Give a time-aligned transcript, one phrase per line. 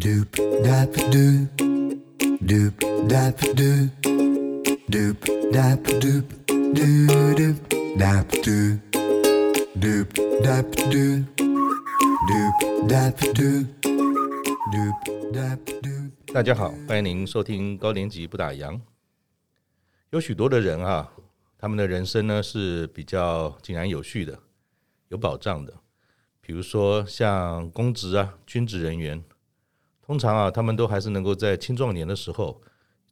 [0.00, 0.32] Doop
[0.64, 1.60] dap doop,
[2.40, 2.72] doop
[3.06, 3.90] dap doop,
[4.88, 5.16] doop
[5.52, 7.56] dap doop, doo doop
[7.98, 8.80] dap doo
[9.76, 10.08] doop
[10.42, 11.22] dap doo
[12.30, 13.66] doop dap doop,
[14.72, 14.96] doop
[15.34, 16.32] dap doop。
[16.32, 18.80] 大家好，欢迎您收听高年级不打烊。
[20.08, 21.12] 有许多的人啊，
[21.58, 24.38] 他们的人生呢是比较井然有序的，
[25.08, 25.74] 有保障的。
[26.40, 29.22] 比如说像公职啊、军职人员。
[30.10, 32.60] 通常啊，他们都还是能够在青壮年的时候，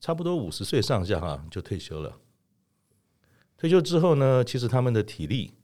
[0.01, 2.19] 差不多五十岁上下哈、啊、就退休了。
[3.57, 5.55] 退休之后呢，其实他们的体力、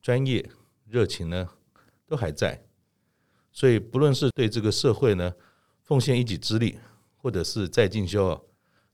[0.00, 0.48] 专业、
[0.86, 1.46] 热情呢
[2.06, 2.64] 都还在，
[3.52, 5.30] 所以不论是对这个社会呢
[5.82, 6.78] 奉献一己之力，
[7.18, 8.40] 或者是再进修啊，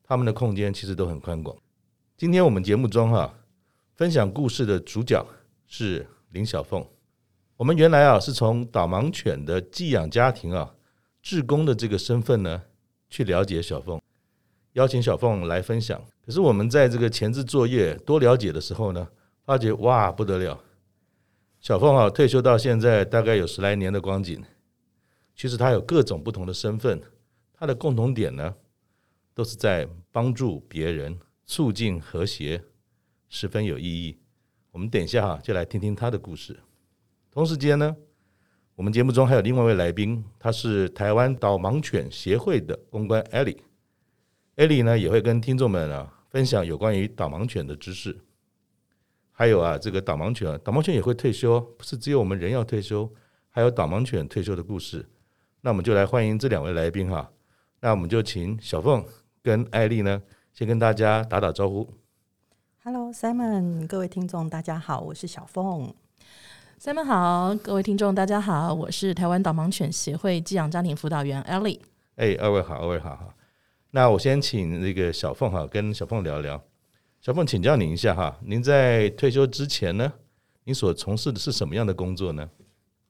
[0.02, 1.56] 他们的空间其实都很宽广。
[2.16, 3.33] 今天我们节目中哈、
[3.95, 5.24] 分享故事的主角
[5.69, 6.84] 是林小凤。
[7.56, 10.73] 我们原来啊是从导盲犬的寄养家庭啊。
[11.24, 12.62] 志工的这个身份呢，
[13.09, 13.98] 去了解小凤，
[14.74, 15.98] 邀请小凤来分享。
[16.22, 19.08] 可是我们在这个前置作业多了解的时候呢，
[19.42, 20.62] 发觉哇不得了，
[21.61, 24.45] 小凤啊退休到现在大概有十来年的光景，
[25.34, 27.00] 其实他有各种不同的身份，
[27.55, 28.55] 他的共同点呢，
[29.33, 32.62] 都是在帮助别人，促进和谐，
[33.30, 34.19] 十分有意义。
[34.72, 36.61] 我们等一下哈就来听听他的故事。
[37.30, 37.97] 同时间呢。
[38.77, 43.58] 我们节目中还有另外一位来宾，他是台湾导盲犬协会的公关 Ellie。
[44.56, 48.19] Ellie 呢也会跟听众们啊分享有关于导盲犬的知识。
[49.30, 53.08] 还有啊，这个导盲犬，导盲犬也会退休，不是只有我们人要退休，
[53.48, 55.08] 还有导盲犬退休的故事。
[55.61, 57.30] 那我们就来欢迎这两位来宾哈。
[57.80, 59.05] 那我们就请小凤
[59.41, 60.20] 跟艾丽呢，
[60.52, 61.89] 先跟大家打打招呼。
[62.83, 65.95] Hello Simon，各位听众大家好，我是小凤。
[66.80, 71.80] Simon 好，各位听众大家好，我是台湾导盲犬协会寄养家庭辅导员 Ellie。
[72.17, 73.34] 哎，二位好，二位好哈。
[73.91, 76.62] 那我先请那个小凤哈，跟小凤聊聊。
[77.20, 80.12] 小凤，请教您一下哈，您在退休之前呢，
[80.64, 82.51] 您所从事的是什么样的工作呢？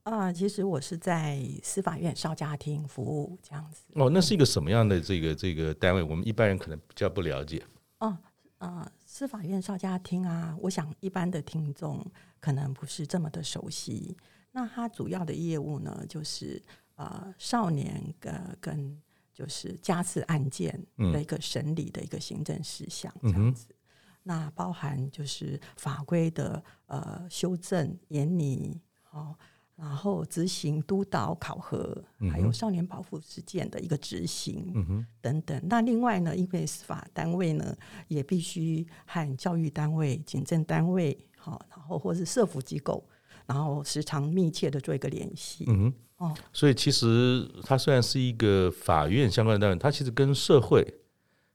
[0.04, 3.82] 啊，其实我是在司法院少家庭服务这样子。
[3.94, 6.02] 哦，那是一个什么样的这个这个单位？
[6.02, 7.62] 我们一般人可能比较不了解。
[7.98, 8.16] 哦，
[8.58, 12.04] 啊，司法院少家庭啊，我想一般的听众。
[12.40, 14.14] 可能不是这么的熟悉。
[14.50, 16.60] 那它主要的业务呢，就是
[16.96, 19.00] 呃少年呃跟
[19.32, 23.68] 就是家事案件的一个审理的一个行政事项这样子。
[23.70, 23.76] 嗯、
[24.24, 29.38] 那包含就是法规的呃修正、研拟，好，
[29.76, 31.96] 然后执行、督导、考核，
[32.30, 35.60] 还有少年保护事件的一个执行、嗯、等等。
[35.68, 37.76] 那另外呢，因为司法单位呢
[38.08, 41.16] 也必须和教育单位、警政单位。
[41.36, 43.06] 好，然后或是社福机构，
[43.44, 45.66] 然后时常密切的做一个联系。
[45.68, 50.82] 嗯，哦，所以其实它虽然是一个法院相关的单位，它其实跟社会、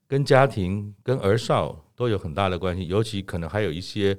[0.08, 4.16] 跟家庭、跟儿少都有很大的关系，尤其可能还有一些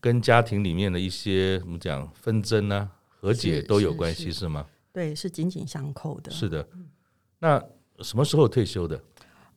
[0.00, 2.90] 跟家庭里面的一些怎么讲纷争啊、
[3.22, 4.66] 和解都有关系，是，是，是，是吗？
[4.92, 6.30] 对，是紧紧相扣的。
[6.32, 6.68] 是的。
[7.38, 7.62] 那
[8.00, 9.00] 什么时候退休的？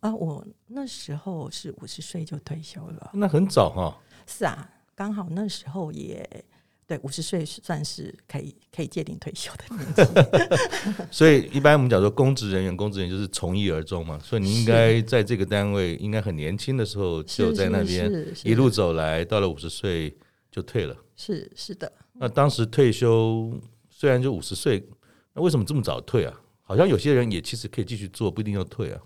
[0.01, 3.09] 啊，我那时候是五十岁就退休了。
[3.15, 3.97] 那很早哈、哦。
[4.27, 4.69] 是啊。
[4.93, 6.45] 刚好那时候也
[6.87, 18.09] 对五十岁算是可以可以界定退休的年纪， 所以一般我们讲说公职人员，公职人员就是从一而终嘛，所以你应该在这个单位应该很年轻的时候就在那边
[18.43, 20.15] 一路走来，到了五十岁
[20.55, 20.95] 就退了。
[21.17, 21.91] 是是的。
[22.13, 24.87] 那当时退休虽然就五十岁，
[25.33, 26.33] 那为什么这么早退啊？
[26.61, 29.01] 好像有些人也其实可以继续做，不一定要退啊。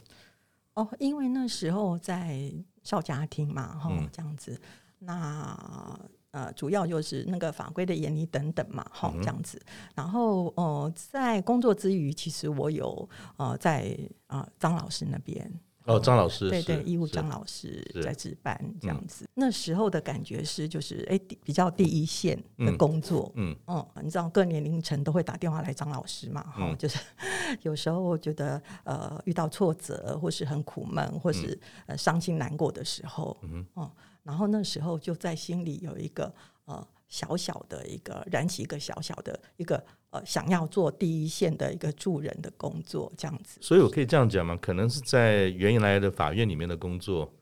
[0.75, 4.61] 哦，因为那时候在少家庭嘛，哈、嗯，这样子。
[4.99, 5.99] 那
[6.31, 9.59] 呃，主要就是那个法规的严厉等等嘛，哈，这样子。
[9.95, 15.51] 然后呃，在工作之余，其实我有呃在啊张老师那边
[15.89, 19.27] 哦，张老师对对，义务张老师在值班这样子。
[19.33, 23.55] 那时候的感觉是，就是哎，比较第一线的工作，嗯。
[23.65, 26.99] 嗯，你知道各年龄层都会打电话来张老师嘛，哈，就是
[27.63, 33.91] 有时候觉得呃遇到挫折或是很苦闷或是呃伤心难过的时候，嗯嗯。
[34.21, 36.31] 然后那时候就在心里有一个
[36.65, 43.59] 呃小小的一个燃起一个小小的一个呃想要做第一线的一个助人的工作这样子。
[43.61, 44.55] 所以我可以这样讲吗？
[44.61, 47.33] 可能是在原来的法院里面的工作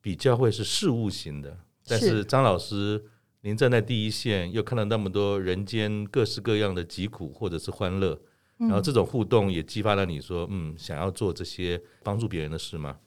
[0.00, 1.56] 比较会是事务型的，
[1.86, 3.04] 但是张老师
[3.42, 8.18] 您站在第一线，又看到那么多人间各式各样的疾苦或者是欢乐，
[8.56, 12.98] 然后这种互动也激发了你说嗯想要做这些帮助别人的事吗？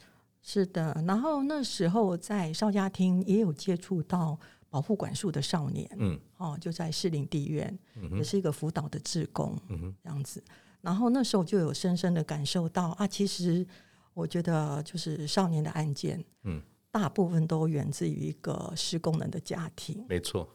[0.43, 10.43] 是的，然后那时候在邵家厅也有接触到保护管束的少年，嗯，哦，就在士林地院，嗯、也是一个辅导的志工，嗯，这样子。
[10.81, 13.65] 然后那时候就有深深的感受到啊，其实
[14.13, 16.61] 我觉得就是少年的案件，嗯，
[16.91, 20.05] 大部分都源自于一个失功能的家庭。
[20.07, 20.47] 没错。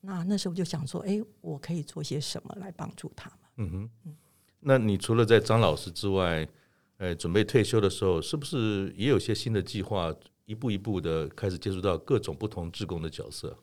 [0.00, 3.38] 那那时候就想说，哎，我可以做些什么来帮助他们？
[3.56, 3.90] 嗯哼。
[4.06, 4.16] 嗯，
[4.60, 6.46] 那你除了在张老师之外，
[6.98, 10.14] 呃，准备退休的时候，是不是也有些新的计划，
[10.50, 13.56] 一步一步的开始接触到各种不同志工的角色？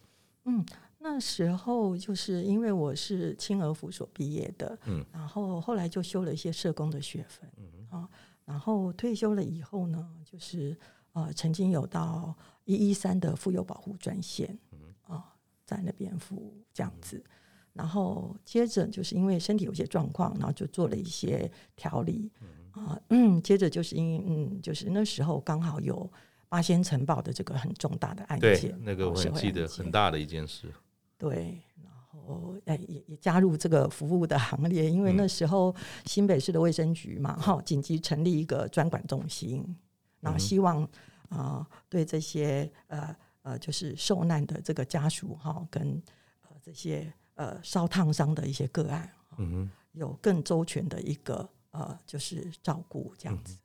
[0.46, 0.66] 嗯。
[1.00, 8.10] 那时候就是因为我是青儿辅所毕业的，嗯，然后后来就修了一些社工的学分，嗯啊，
[8.44, 10.76] 然后退休了以后呢，就是
[11.14, 12.36] 呃曾经有到
[12.66, 15.34] 一一三的妇幼保护专线，嗯啊，
[15.64, 17.24] 在那边服务这样子，
[17.72, 22.30] 然后接着就是因为身体有些状况，然后就做了一些调理，
[22.72, 26.12] 啊，嗯，接着就是因为嗯，就是那时候刚好有
[26.50, 30.72] 八仙城堡的这个很重大的案件，那个我很记得很大的一件事。
[31.18, 39.76] 对，然后哎，也也加入这个服务的行列，因为那时候新北市的卫生局嘛，哈、嗯，紧急成立一个专管中心，
[40.20, 40.88] 然后希望
[41.30, 46.02] 啊、对这些呃呃，就是受难的这个家属哈，跟
[46.44, 53.56] 呃这些呃烧烫伤的一些个案，嗯，有更周全的一个呃，就是照顾这样子。
[53.56, 53.60] 嗯、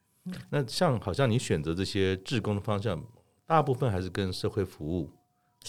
[0.50, 3.02] 那像好像你选择这些志工的方向，
[3.46, 5.10] 大部分还是跟社会服务。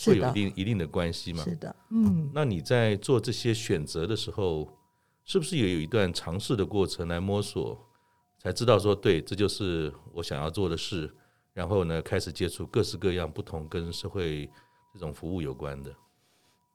[0.08, 1.44] 会有一定一定的关系吗？
[1.44, 2.32] 是的，嗯。
[2.34, 4.68] 那你在做这些选择的时候，
[5.24, 7.80] 是不是也有一段尝试的过程来摸索，
[8.40, 11.14] 才知道说对，这就是我想要做的事。
[11.54, 14.50] 然后呢，开始接触各式各样不同跟社会
[14.92, 15.96] 这种服务有关的。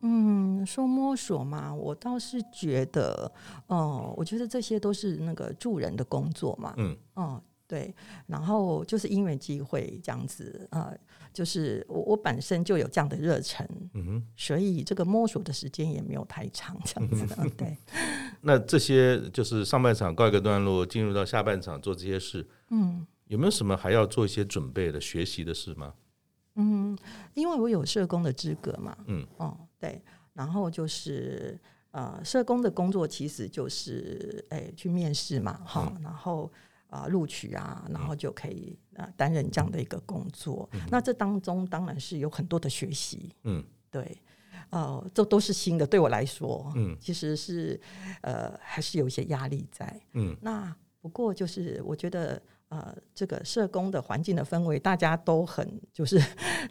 [0.02, 3.32] 嗯，说摸索嘛，我倒是觉得，
[3.66, 6.72] 哦，我觉得这些都是那个助人的工作嘛。
[6.76, 7.94] 嗯，哦，对。
[8.26, 10.88] 然后就是因缘机会这样子啊。
[10.90, 10.98] 呃
[11.30, 17.76] 就是我我本身就有这样的热忱，嗯哼，所以这个摸索的时间也没有太长，这样子的，嗯、对。
[18.40, 25.94] 那这些就是上半场告一个段落，进入到下半场做这些事，嗯，有没有什么还要做一些准备的、学习的事吗？
[26.56, 26.98] 嗯，
[27.34, 31.56] 因为我有社工的资格嘛，嗯，哦，对，然后就是
[31.92, 36.50] 呃，社工的工作其实就是哎去面试嘛，哈、嗯，然后。
[36.88, 40.68] 啊，录取啊，然后就可以啊担任这样的一个工作。
[40.72, 44.20] 嗯、那这当中当然是有很多的学习，嗯，对，
[44.70, 47.78] 呃，这都是新的，对我来说，嗯，其实是
[48.22, 50.36] 呃还是有一些压力在，嗯。
[50.40, 56.18] 那不过就是我觉得呃这个社工的环境的氛围，大家都很就是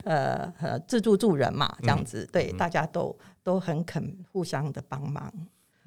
[0.03, 5.31] 呃呃自助助人嘛，这样子，嗯、对，大家都都很肯互相的帮忙。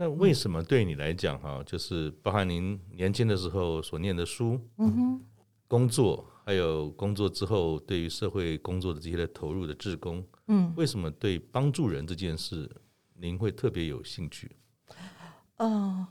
[0.01, 5.21] 那为什么对你来讲哈，就是包含您年轻的时候所念的书，嗯哼，
[5.69, 12.67] 工作，还有工作之后对于社会工作的这些的投入的志工，嗯，为什么对帮助人这件事
[13.13, 14.51] 您会特别有兴趣？
[15.59, 16.09] 呃，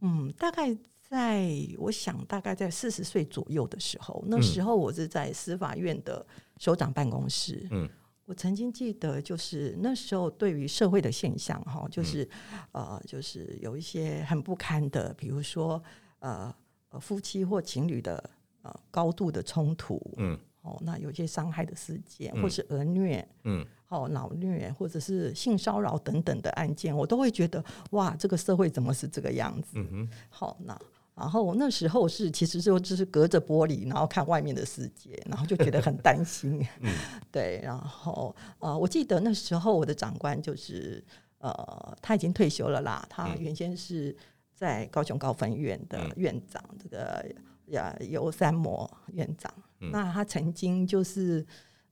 [0.00, 6.24] 嗯，大概在我想，大概在四十岁左右的时候，那时候我是在司法院的
[6.58, 7.90] 首长办公室，嗯。
[8.28, 12.28] 我曾经记得，就是那时候对于社会的现象，哈，就是
[12.72, 15.82] 呃，就是有一些很不堪的，比如说
[16.18, 16.54] 呃，
[17.00, 18.22] 夫妻或情侣的
[18.60, 29.68] 呃高度的冲突，嗯，哦，那有一些伤害的事件，或是儿虐，嗯，哦，脑虐或者是性骚扰等等的案件，我都会觉得哇，这个社会怎么是这个样子？
[29.76, 30.78] 嗯哼，好，那。
[31.18, 36.64] 然后那时候是其实就就是隔着玻璃，然后看外面的世界，然后就觉得很担心。
[36.80, 36.94] 嗯，
[37.32, 37.60] 对。
[37.64, 41.04] 然后呃，我记得那时候我的长官就是
[41.38, 43.04] 呃，他已经退休了啦。
[43.10, 44.16] 他原先是
[44.54, 47.26] 在高雄高分院的院长，嗯、这个
[47.66, 49.52] 呀游三模院长。
[49.80, 51.44] 嗯、那他曾经就是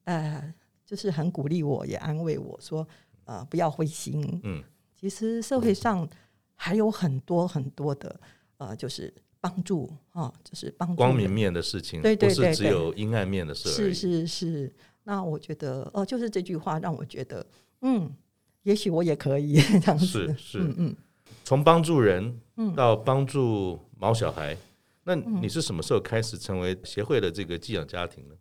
[0.04, 0.54] 呃，
[0.85, 2.87] 就是很鼓励我，也安慰我说
[3.25, 4.40] 呃，不要灰心。
[4.45, 4.62] 嗯，
[4.95, 6.09] 其实社会上
[6.54, 8.21] 还有很多很多的。
[8.58, 13.68] 呃，就是帮助啊，就是帮助光明面的事情，对对对，不是只有阴暗面的事。
[13.68, 17.46] 是是是，那我觉得哦、呃，就是这句话让我觉得，
[17.82, 18.10] 嗯，
[18.62, 20.06] 也许我也可以 这样子。
[20.06, 20.96] 是是，嗯嗯，
[21.44, 22.40] 从帮助人
[22.75, 24.58] 到帮助毛小孩，嗯、
[25.04, 28.34] 那你是什么时候开始成为协会的这个寄养家庭呢？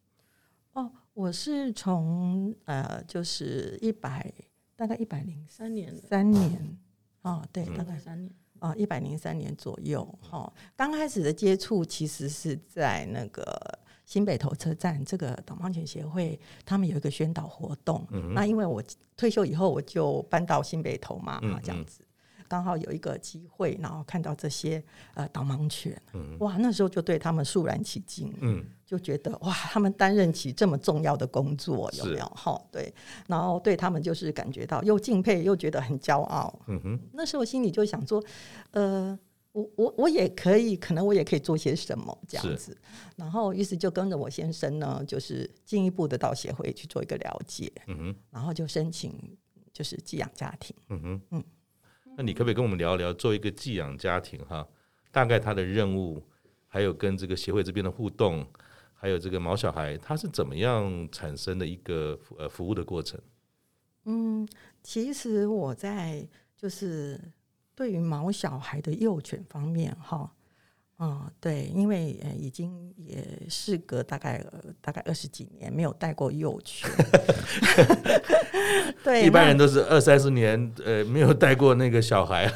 [0.74, 4.34] 哦，我是从呃，就是一百
[4.76, 6.78] 大概一百零三年三年
[7.22, 8.34] 啊、哦，对，大概三年。
[8.60, 18.06] 啊，一百零三年左右，哈，刚开始的接触其实是在那个新北投车站，这个导盲犬协会他们有一个宣导活动。
[18.12, 18.84] 嗯、那因为我
[19.18, 22.02] 退休以后，我就搬到新北投嘛，这样子。
[22.48, 24.84] 刚好有一个机会，然后看到这些
[25.14, 32.26] 呃导盲犬，嗯、哇，那时候就对他们肃然起敬，嗯，就觉得哇，他们担任起这么重要的工作，有没有？
[32.36, 32.94] 哈是，对，
[33.28, 38.24] 然后对他们就是感觉到又敬佩又觉得很骄傲，嗯哼，那时候心里就想说，
[38.72, 39.18] 呃，
[39.52, 42.78] 我我我也可以，可能我也可以做些什么这样子。
[43.16, 49.14] 然后于是就跟着我先生呢，就是进一步的到协会去做一个了解，嗯哼，然后就申请
[49.74, 51.44] 就是寄养家庭，嗯哼，嗯。
[52.18, 54.68] 那你可不可以跟我们聊一聊，做一个寄养家庭哈，
[55.12, 56.24] 大概他的任务，
[56.68, 58.46] 还有跟这个协会这边的互动，
[58.94, 63.20] 还有这个毛小孩，他是怎么样产生的一个呃服务的过程？
[64.06, 64.48] 嗯，
[64.82, 67.20] 其实我在就是
[67.76, 70.32] 对于毛小孩的幼犬方面哈。
[70.98, 76.90] 嗯，对，因为呃，已经也事隔大概、呃、大概二十几年没有带过幼犬，
[79.04, 82.50] 对，一般人都是二三十年呃没有带过那个小孩，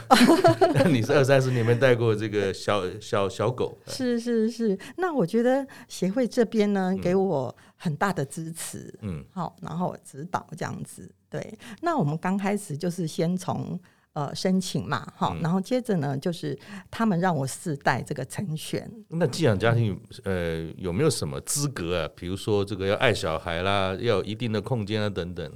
[0.73, 4.79] 那你是二三十年没带过这个小小小狗， 是是是。
[4.95, 11.11] 那我觉得协会这边呢，给我很大的支持，嗯，好，然后指导这样子。
[11.29, 13.77] 对，那我们刚开始就是先从。
[14.13, 16.57] 呃，申请嘛，好，然后接着呢，就是
[16.89, 18.89] 他们让我试带这个成选。
[19.09, 22.09] 那寄养家庭呃有没有什么资格啊？
[22.15, 25.49] 比如说这个要爱小孩啦，要有一定的空间啊等等。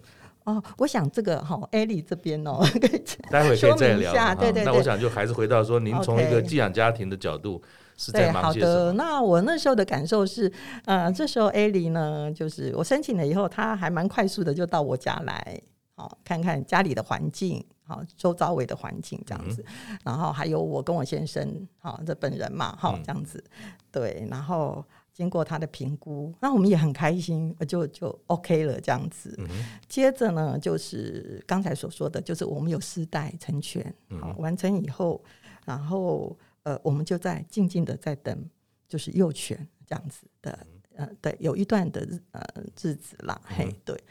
[0.45, 2.63] 哦，我想这个哈，艾莉这边哦，
[3.31, 4.13] 待会可以再聊。
[4.35, 4.63] 对对对。
[4.63, 7.61] 那我想就还是回到说，您从一个寄养家庭的角度
[7.97, 8.71] 是在忙些什么？
[8.71, 10.51] 好的，那我那时候的感受是，
[10.85, 15.59] 呃，这时候艾莉呢，就是我申请了以后，她还蛮快速的就到我家来，
[15.95, 17.65] 好看看家里的环境。
[17.85, 29.35] 好，周遭围的环境这样子，嗯、然后还有我跟我先生，好，这本人嘛，好这样子，嗯、对，然后经过他的评估，那我们也很开心，就就 OK 了这样子。
[29.37, 29.47] 嗯、
[29.89, 35.21] 接着呢，就是刚才所说的，就是我们有试带成全，好，完成以后，
[35.65, 38.49] 然后呃，我们就在静静的在等，
[38.87, 40.57] 就是幼犬这样子的，
[40.95, 42.41] 呃，对，有一段的日呃
[42.81, 44.01] 日子啦，嗯、嘿，对，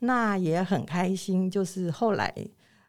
[0.00, 2.32] 那也很开心，就是后来。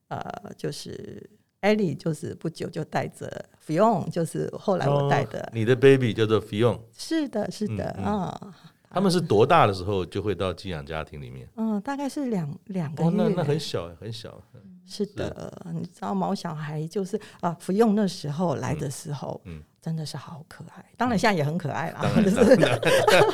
[0.07, 0.22] 呃，
[0.57, 1.29] 就是
[1.62, 5.50] 艾莉，就是不久就带着 Fion，就是后来我带的、哦。
[5.53, 6.79] 你的 baby 叫做 Fion。
[6.98, 8.53] 是的，是的，啊、嗯嗯。
[8.89, 11.50] 他们是多大的时候就会到寄养家庭里面？
[11.55, 13.10] 嗯，大概是两两个月。
[13.10, 14.39] 哦，那那很小，很小。
[14.86, 20.84] 是的，是你知道毛小孩就是啊，Fion 那时候来的时候，嗯，嗯真的是好可爱。
[20.98, 22.54] 当然现在也很可爱啦， 就是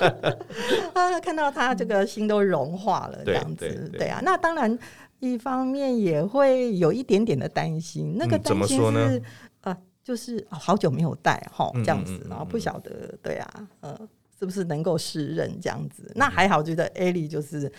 [0.94, 3.90] 啊，看到他这个心都融化了，这样子。
[3.94, 4.78] 对，啊，那当然。
[5.22, 9.22] 一方面也会有一点点的担心，那个担心是
[9.60, 14.00] 啊，就是好久没有戴哈，这样子，然后不晓得对啊，呃，
[14.40, 16.10] 是不是能够适任这样子？
[16.16, 17.70] 那还好，觉得艾莉就是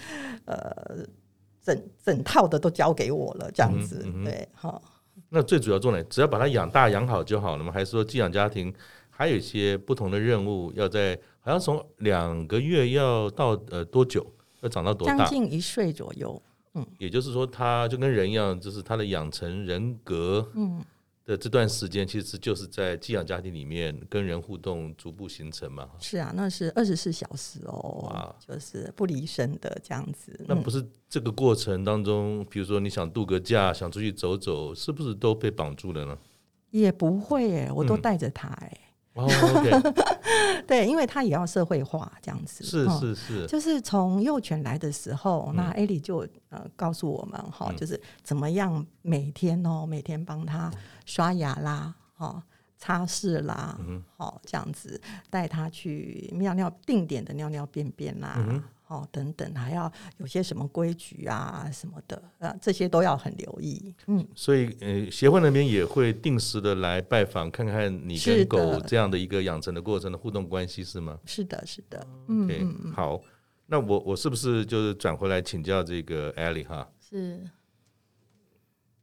[0.45, 0.99] 呃，
[1.63, 4.79] 整整套的都交给我了，这样子，对哈。
[5.31, 7.73] 那最主要重点，只要把它养大养好就好了吗？
[7.73, 8.75] 还是说寄养家庭
[9.09, 14.27] 还有一些不同的任务，要在好像从两个月要到呃多久，
[14.61, 15.17] 要长到多大？
[15.17, 16.43] 将近一岁左右。
[16.75, 20.81] 嗯，也就是说，它就跟人一样，就是它的养成人格，嗯，
[21.25, 25.89] 的这段时间，其实就是在寄养家庭里面跟人互动，逐步形成嘛。
[26.01, 30.39] 是啊，那是二十四小时哦，就是不离身的这样子。
[30.49, 36.19] 那不是这个过程当中，比如说你想度个假，想出去走走，是不是都被绑住了呢？
[36.71, 38.79] 也不会哎，我都带着他哎。
[39.15, 39.27] 哦
[40.67, 50.71] 对，因为他也要社会化这样子，是是是，就是从幼犬来的时候，那艾莉就呃告诉我们哈，就是怎么样每天哦，每天帮他
[51.05, 52.43] 刷牙啦，哈，
[52.79, 53.77] 擦拭啦，
[54.17, 58.39] 好这样子带他去尿尿，定点的尿尿便便啦。
[58.91, 63.95] 哦，等等，还要有些什么规矩啊，什么的，啊，这些都要很留意。
[64.09, 71.17] 嗯，所以呃，协会那边也会定时的来拜访，看看你跟狗这样的一个养成的过程的互动关系，是吗？
[71.25, 72.05] 是的，是的。
[72.27, 73.21] 嗯，好，
[73.67, 76.89] 那我我是不是就是转回来请教这个艾莉哈？
[76.99, 77.41] 是。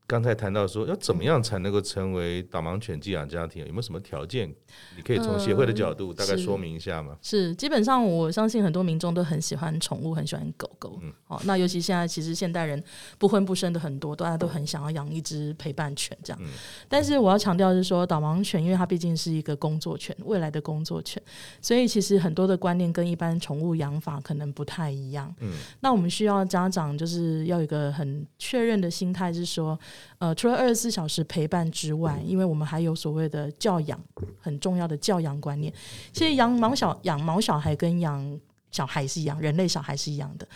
[0.08, 4.50] 刚才谈到说要怎么样才能够成为导盲犬寄养家庭，有没有什么条件？
[4.96, 7.12] 你可以从协会的角度大概说明一下吗？
[7.12, 10.98] 呃、是，是基本上我相信很多民众都很喜欢宠物，很喜欢狗狗。
[11.04, 12.82] 嗯，好，那尤其现在其实现代人
[13.18, 16.40] 不婚不生的很多，大家都很想要养一只陪伴犬这样。
[16.42, 16.48] 嗯、
[16.88, 21.22] 但是我要强调的是说，导盲犬因为它毕竟是一个工作犬，未来的工作犬，
[21.62, 25.36] 所以其实很多的观念跟一般宠物养法可能不太一样。
[25.42, 29.78] 嗯，那我们需要家长就是要有一个很确认的心态，是说。
[30.20, 34.00] 呃，除了二十四小时陪伴之外，因为我们还有所谓的教养，
[34.40, 35.72] 很重要的教养观念。
[36.12, 38.40] 其实养毛小养毛小孩跟养
[38.72, 40.48] 小孩是一样，人类小孩是一样的。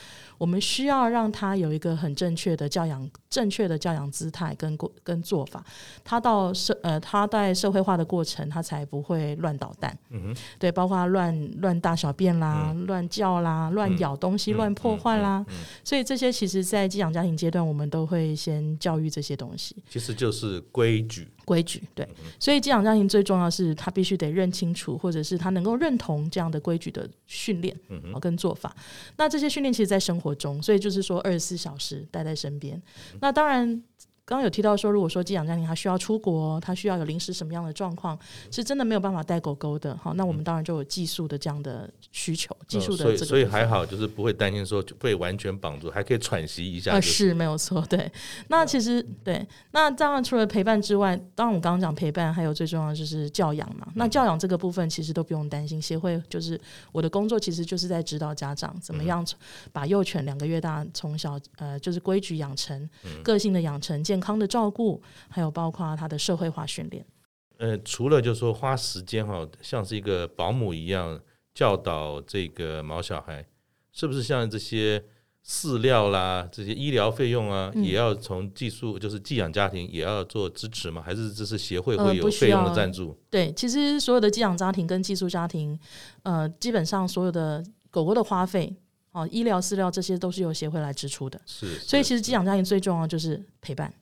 [0.41, 5.63] 我们需要让他有一个很正确的教养，正确的教养姿态跟过跟做法。
[6.03, 9.95] 他到社呃，他在社会化的过程，他才不会乱捣蛋。
[10.10, 15.45] 嗯哼，对，包括乱乱大小便啦、嗯、乱叫啦、乱咬东西、嗯、乱破坏啦。
[15.83, 19.75] 所以这些其实，在寄养家庭阶段，我们都会先教育这些东西。
[19.91, 21.29] 其实就是规矩。
[21.51, 22.08] 规矩，对，
[22.39, 28.74] 所以寄养家庭最重要是他必须得认清楚，或者是他能够认同这样的规矩的训练，嗯，跟做法。
[29.17, 32.81] 那这些训练其实，在生活中，所以就是说，二十四小时待在身边。
[33.20, 33.84] 那当然。
[34.31, 38.17] 刚刚有提到说，如果说寄养家庭他需要出国，他需要有临时什么样的状况，
[38.50, 47.11] 是真的没有办法带狗狗的，好，那我们当然就有寄宿的这样的需求，寄宿的这个、哦、所以所以还好，就是不会担心说被完全绑住，还可以喘息一下、就是。
[47.11, 48.09] 是没有错，对。
[48.47, 53.85] 那其实对，那当然除了陪伴之外，当然我刚刚讲陪伴，还有最重要的就是教养嘛。
[53.95, 56.57] 那教养这个部分其实都不用担心，协会就是
[56.93, 59.27] 我的工作，其实就是在指导家长怎么样
[59.73, 62.89] 把幼犬两个月大从小呃就是规矩养成，
[63.21, 67.06] 个性的养成，健康的照顾，还有包括他的社会化训练。
[67.58, 71.20] 呃，除了就是说花时间哈，像是一个保姆一样
[71.54, 73.46] 教导这个毛小孩，
[73.92, 75.04] 是不是像这些
[75.46, 81.01] 饲料啦、这些医疗费用啊，嗯、也要从寄宿就是寄养家庭也要做支持吗？
[81.06, 83.16] 还是这是协会会有费用的赞助、呃？
[83.30, 85.78] 对，其实所有的寄养家庭跟寄宿家庭，
[86.24, 88.75] 呃，基本上所有的狗狗的花费。
[89.13, 93.94] 哦，医疗饲料这些都是由协会来支出的，是，是，所以其实寄养家庭最重要就是陪伴，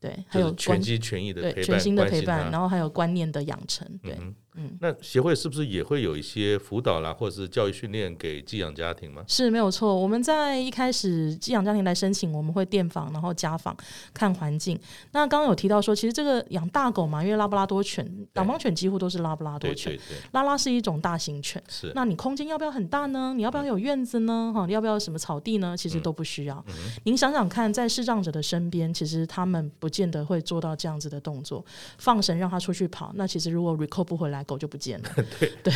[0.00, 4.16] 对，还有全心全意的陪伴，对，全心的陪伴，然后还有观念的养成，对。
[4.20, 9.22] 嗯嗯，那协会是不是也会有一些辅导啦，或者是教育训练给寄养家庭吗？
[9.28, 9.94] 是没有错。
[9.94, 13.76] 我们在一开始寄养家庭来申请，我们会电访，然后家访
[14.12, 14.76] 看环境。
[15.12, 19.96] 那刚刚有提到说，其实这个养大狗嘛，因为拉布拉多犬、导盲犬几乎都是拉布拉多犬。
[20.32, 21.92] 拉拉是一种大型犬，是。
[21.94, 23.32] 那你空间要不要很大呢？
[23.36, 24.52] 你要不要有院子呢？
[24.52, 25.76] 哈，你要不要什么草地呢？
[25.76, 26.64] 其实都不需要。
[27.04, 31.64] 您想想看，在视障者的身边，其实他们不见得会做到这样子的动作，
[31.98, 33.12] 放绳让他出去跑。
[33.14, 35.10] 那其实如果 recall 不回来，狗就不见了。
[35.38, 35.72] 对对，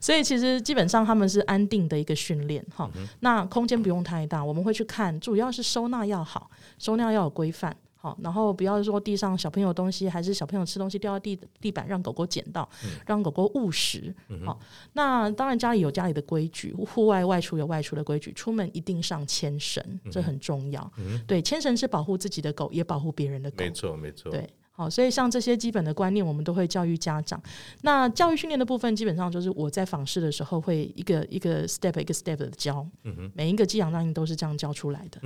[0.00, 2.90] 所以其实基本上他们是安定的一个训练哈。
[3.20, 7.74] 那空间不用太大，我们会去看，主要是收纳要好，收纳要有规范。
[8.00, 12.68] 好，然后不要说地上小朋友东西，还是小朋友吃东西掉到地地板，让狗狗捡到，
[13.04, 14.14] 让狗狗误食。
[14.46, 14.56] 好，
[14.92, 20.88] 那当然家里有家里的规矩，户外外出有外出的规矩，出门一定上牵绳，这很重要。
[21.26, 23.56] 对，牵绳是保护自己的狗，也保护别人的狗。
[23.58, 24.30] 没错，没错。
[24.30, 24.48] 对。
[24.78, 27.42] 好，所以像这些基本的观念，我们都会教育家长。
[27.82, 32.86] 那教育训练的部分，基本上就是我在访视的时候，会一个一个 step 一个 step 的教。
[33.34, 35.20] 每一个寄养家庭都是这样教出来的。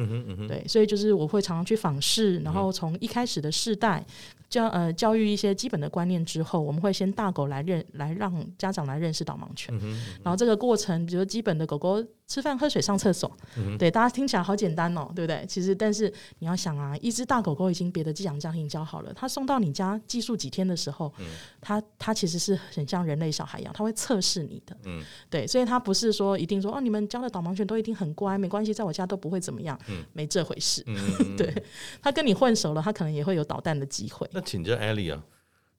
[0.49, 4.03] 对，所以就是我会常常去访视，然后从一开始的世代。
[4.49, 15.45] 教呃教育一些基本的观念之后，我们会先大狗来认来让家长来认识导盲犬，嗯嗯、然后这个过程，比如基本的狗狗吃饭、喝水、上厕所，嗯、对大家听起来好简单哦，对不对？
[15.47, 21.27] 其实但是你要想啊，一只大狗狗已经别的寄养家庭教好了，它送到你家寄宿几天的时候，嗯、
[21.61, 31.63] 它它其实是很像人类小孩一样，它会测试你的，嗯、对，所以它不是说一定说哦，你们教的导盲犬都一定很乖，没关系，在我家都不会怎么样，嗯、没这回事，嗯、 对，
[32.01, 34.27] 它跟你混熟了，它可能也会有捣蛋的机会。
[34.33, 35.23] 那请教艾莉啊，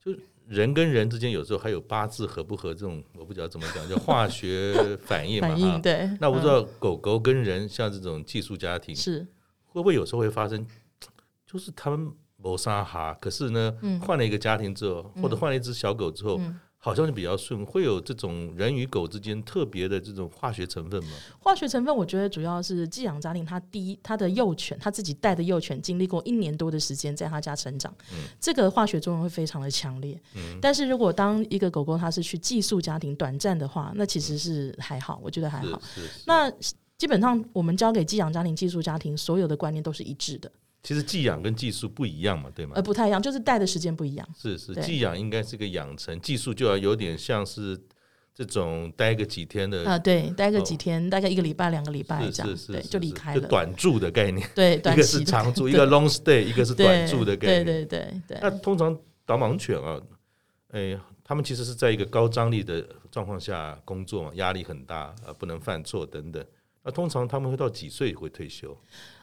[0.04, 0.12] 就
[0.54, 5.48] 人跟人之间有时候还有八字合不合这种，我不知道怎么讲，叫化学反应嘛。
[5.50, 6.10] 反应对。
[6.22, 9.26] 那我不知道狗狗跟人像这种寄宿家庭是
[9.66, 10.66] 会不会有时候会发生，
[11.48, 16.40] 就是他们谋杀哈，可是呢，换了一个家庭之后，或者换了一只小狗之后。
[16.86, 21.12] 好像就比较顺，会有这种人与狗之间特别的这种化学成分吗？
[21.40, 30.22] 化学成分，我觉得主要是寄养家庭，他第一，他的幼犬，他自己带的幼犬，经历过一年多的时间在他家成长，嗯、这个化学作用会非常的强烈。
[30.36, 35.82] 嗯、但是如果当一个狗狗它是去寄宿家庭短暂的话，那其实是还好，我觉得还好。
[36.28, 36.52] 那
[36.98, 40.52] 基本上我们交给寄养家庭、寄宿家庭，所有的观念都是一致的。
[40.84, 42.74] 其实寄养跟寄宿不一样嘛，对吗？
[42.76, 44.28] 呃，不太一样，就是带的时间不一样。
[44.38, 47.80] 是是，寄养应该是个养成，寄宿就要有点像是
[48.36, 49.90] 这种待个几天的。
[49.90, 53.40] 啊，对，待个几天，大概一个礼拜、两个礼拜这样，对，就离开了。
[53.42, 57.66] 就短住的概念，对， 一个是长住， 一个 long stay，一个是短住的概念。
[57.66, 58.40] 对对对对。
[58.42, 58.94] 那通常
[59.26, 59.98] 导盲犬啊，
[60.72, 66.46] 哎，他们其实是在一个高张力的状况下工作嘛，压力很大呃，不能犯错等等。
[66.86, 68.78] 那通常他们会到几岁会退休？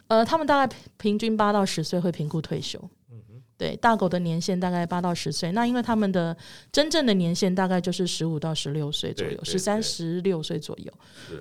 [0.07, 2.79] 呃，他们大概平均八到十岁会评估退休。
[3.11, 5.51] 嗯哼，对，大狗的年限大概八到十岁。
[5.51, 6.35] 那因为他们的
[6.71, 10.93] 真正的年限大概就是十五到十六岁左右，十三、十六岁左右。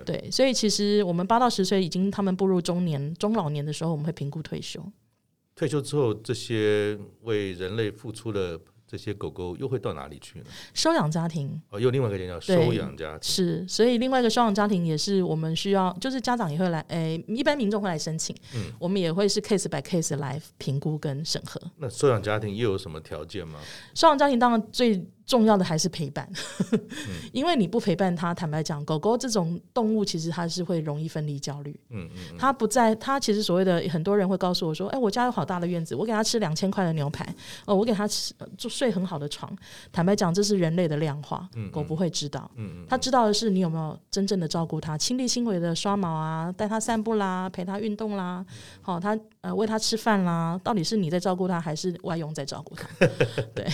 [0.04, 4.84] 对，所以其实我们八到十岁已经他们步入中年、中老年的时候，我们会评估退休。
[5.56, 8.60] 退休之后，这些为人类付出的。
[8.90, 10.46] 这些狗狗又会到哪里去呢？
[10.74, 21.60] 收养家庭哦，又另外一个叫收养家庭是，所以另外一个收养家庭也是我们需要，就是家长也会来，诶，一般民众会来申请，嗯，我们也会是 case by case 来评估跟审核。
[21.76, 23.60] 那收养家庭又有什么条件吗？
[23.94, 26.28] 收养家庭当然最重要的还是陪伴，
[27.30, 31.70] 因为你不陪伴它，坦白讲，狗狗这种动物其实它是会容易分离焦虑。
[31.90, 37.24] 嗯嗯，它不在，它其实所谓的很多人会告诉我说：“哎，我家有好大的院子，我给它吃两千块的牛排，
[37.64, 39.56] 哦，我给它吃就睡很好的床。”
[39.92, 42.50] 坦白讲，这是人类的量化，狗不会知道。
[42.56, 48.44] 嗯嗯，它知道的是你有没有真正的照顾它，亲力亲为的刷毛啊，带它散步啦，陪它运动啦，
[48.82, 52.88] 好，它呃喂它吃饭啦，到底是你在照顾它，还是外佣在照顾它？
[53.54, 53.64] 对。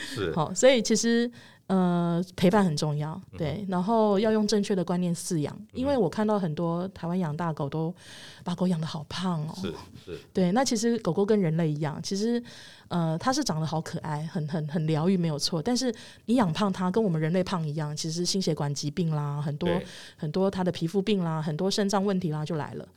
[0.00, 0.32] 是。
[0.32, 1.30] 好，所以其实
[1.66, 7.94] 呃陪伴很重要，对，然后要用正确的观念饲养，因为我看到很多台湾养大狗都
[8.42, 9.72] 把狗养得好胖哦，是
[10.04, 12.42] 是，对，那其实狗狗跟人类一样，其实
[12.88, 15.94] 呃它是长得好可爱，很很很疗愈没有错，但是
[16.26, 19.68] 你养胖它跟我们人类胖一样，其实心血管疾病啦，很多
[20.16, 22.88] 很多它的皮肤病啦，很多肾脏问题啦就来了。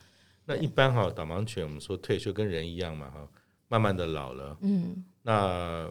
[0.46, 3.28] 那一般哈导盲犬我们说退休跟人一样嘛哈，
[3.68, 5.88] 慢慢的老了，嗯，那。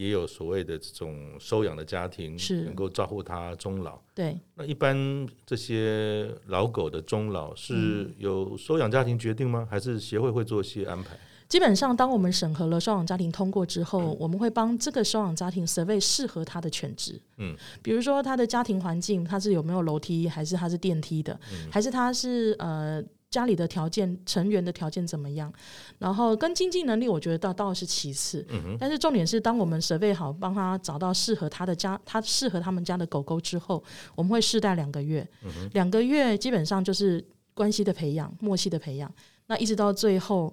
[0.00, 4.00] 也有所谓的这种收养的家庭，是能够照顾它终老。
[4.14, 9.68] 对，那一般这些老狗的终老是由收养家庭决定吗？
[9.70, 11.18] 还是协会会做一些安排？
[11.50, 17.20] 基本上，当我们审核了收养家庭通过之后，嗯、我们会帮这个收养家庭 survey 适合他的犬只。
[17.36, 23.04] 嗯，比如说他的家庭环境，他是有没有楼梯，还是他是电梯的，嗯、还是他是呃。
[23.30, 25.52] 家里的条件，成员的条件怎么样？
[25.98, 28.44] 然后跟经济能力，我觉得倒倒是其次。
[28.50, 28.76] 嗯。
[28.78, 33.82] 但是重点是，当我们设备好，帮他找到适合他的家，他适合他们家的狗狗之后，
[34.16, 35.26] 我们会试戴两个月。
[35.44, 35.70] 嗯。
[35.74, 39.12] 两个月基本上就是关系的培养、默契的培养。
[39.46, 40.52] 那一直到最后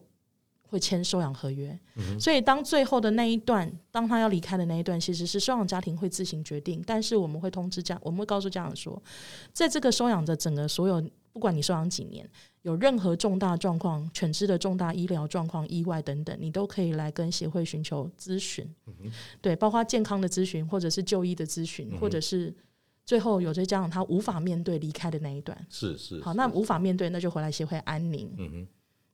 [0.68, 1.76] 会签收养合约。
[1.96, 2.20] 嗯。
[2.20, 6.84] 所以当最后的那一段，当他要离开的那一段，其实是收养家庭会自行决定。
[6.86, 9.02] 但是我们会通知家，我们会告诉家长说，
[9.52, 12.30] 在这个收养的整个所有，不管你收养几年。
[12.68, 18.70] 有任何重大状况、犬只的重大医疗状况、意外等等，你都可以来跟协会寻求咨询。
[18.88, 19.10] 嗯、
[19.42, 22.54] 对，包括健康的咨询，或者是就医的咨询，嗯、或者是
[23.06, 25.58] 最后有些家长他无法面对离开的那一段。
[25.70, 26.20] 是是。
[26.20, 28.30] 好，那无法面对，那就回来协会安宁。
[28.38, 28.68] 嗯哼。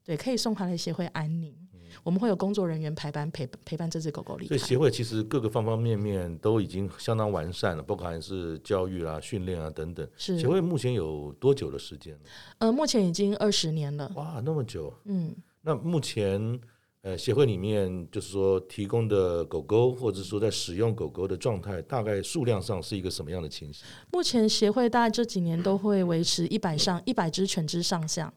[0.03, 1.55] 对，可以送他来协会安宁。
[2.01, 4.47] 我们会有工作人员排班陪陪伴这只狗狗离开。
[4.47, 10.07] 所以协会其实各个方方面面都已经相当完善了，包括还是教育啊、训练啊等等。
[10.17, 12.17] 是协会目前有多久的时间？
[12.57, 14.11] 呃，目前已经二十年了。
[14.15, 14.93] 哇，那么久。
[15.05, 16.59] 嗯，那目前
[17.01, 23.85] 呃协会里面就是说提供的狗狗，或者说在使用狗狗的状态，大概数量上是一个什么样的情形？
[24.11, 28.33] 目前协会大概这几年都会维持一百上一百只犬只上下。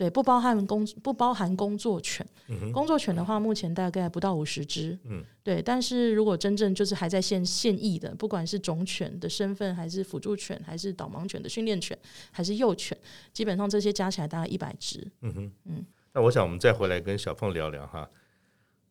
[0.00, 4.98] 对，不包含工不包含工作犬，嗯、工作犬的话，目前大概不到五十只。
[5.04, 5.60] 嗯，对。
[5.60, 11.94] 但是如果真正就是还在现现役的，不管是种犬的身份，还是辅助犬，还是导盲犬的训练犬，
[12.30, 12.96] 还是幼犬，
[13.34, 15.06] 基本上这些加起来大概一百只。
[15.20, 15.84] 嗯哼，嗯。
[16.14, 18.08] 那我想我们再回来跟小凤聊聊哈。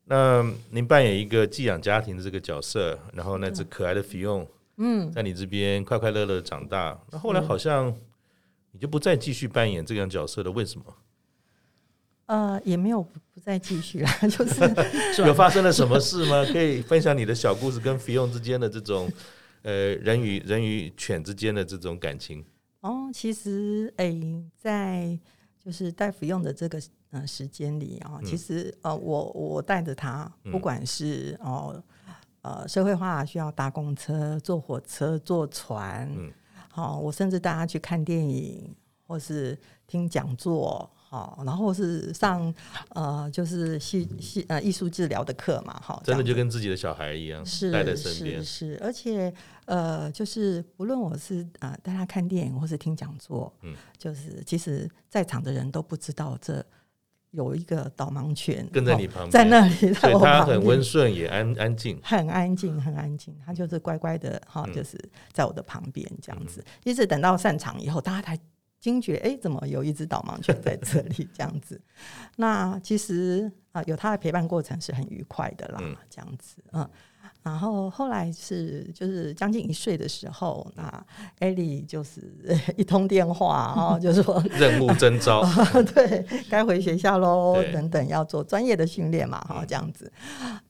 [0.06, 4.46] 那您扮演一个寄养家庭的这个角色，然后那只可爱的 Fion，
[4.78, 7.02] 嗯，在你这边快快乐乐长大。
[7.10, 7.92] 那后来好像。
[8.72, 10.52] 你就不再继续扮演这样角色了？
[10.52, 10.86] 为什么？
[12.28, 14.62] 呃，也没有不再继续了， 就是
[15.26, 16.46] 有发生了什么事吗？
[16.54, 19.12] 可以分享你的小故事，跟 Fion 之间的这种
[19.64, 22.46] 呃人与人与犬之间的这种感情。
[22.82, 25.20] 哦，其实诶、欸，在
[25.58, 26.80] 就是带 Fion 的这个
[27.10, 31.84] 呃时间里啊，其实呃我我带着他，不管是哦
[32.44, 36.08] 呃社会化需要搭公车、坐火车、坐船。
[36.16, 36.32] 嗯
[36.80, 38.74] 好，我甚至带他去看电影，
[39.06, 42.54] 或是听讲座，好，然后是上
[42.92, 49.34] 呃，就是戏戏呃艺术治疗的课嘛，好，真的就跟自己的小孩一样，是带在身边，是是，而且
[49.66, 56.66] 呃，就是不论我是呃带他看电影，或是听讲座，嗯，就是其实在场的人都不知道这。
[57.32, 63.36] 有一个导盲犬跟在你旁边，在那里，所以它很温顺，也安安静，很安静，很安静。
[63.46, 64.98] 它就是乖乖的哈，就是
[65.32, 66.64] 在我的旁边这样子。
[66.84, 68.40] 一直等到散场以后，大家才
[68.80, 71.30] 惊觉，哎，怎么有一只导盲犬在这里？
[71.34, 71.80] 这样子。
[72.38, 76.90] 那其实啊，有它的陪伴过程是很愉快的啦，这样子，嗯。
[77.42, 81.06] 然后后来是就是将近一岁的时候，那
[81.40, 82.22] 艾莉就是
[82.78, 85.42] 一通电话，然后就说 任务征召，
[85.96, 90.12] 对，该回学校喽，等等要做专业的训练嘛，哈，这样子。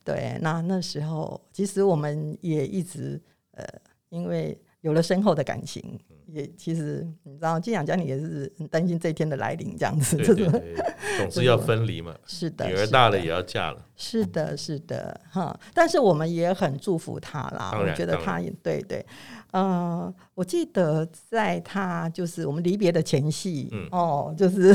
[0.04, 3.20] 对，那那时候其实我们也一直
[3.52, 3.66] 呃，
[4.10, 6.00] 因为有了深厚的感情，
[6.32, 10.76] 也其实你知道，寄养家庭也是很担心这一天的来临，这样子，对对对，
[11.20, 12.16] 总是要分离嘛。
[12.26, 13.86] 是的，女儿大了也要嫁了。
[13.96, 15.58] 是的，是的，哈。
[15.74, 17.74] 但是我们也很祝福她啦。
[17.78, 19.06] 我觉得她也对对。
[19.52, 24.74] 呃，我记得在她就是我们离别的前夕，嗯、哦，就是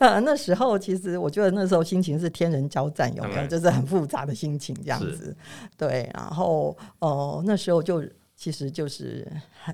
[0.00, 3.46] 呃那时候，其实我觉得那时候心情是天人交战，有没有？
[3.46, 5.34] 就是很复杂的心情这样子。
[5.76, 8.02] 对，然后哦、呃，那时候就。
[8.36, 9.26] 其实就是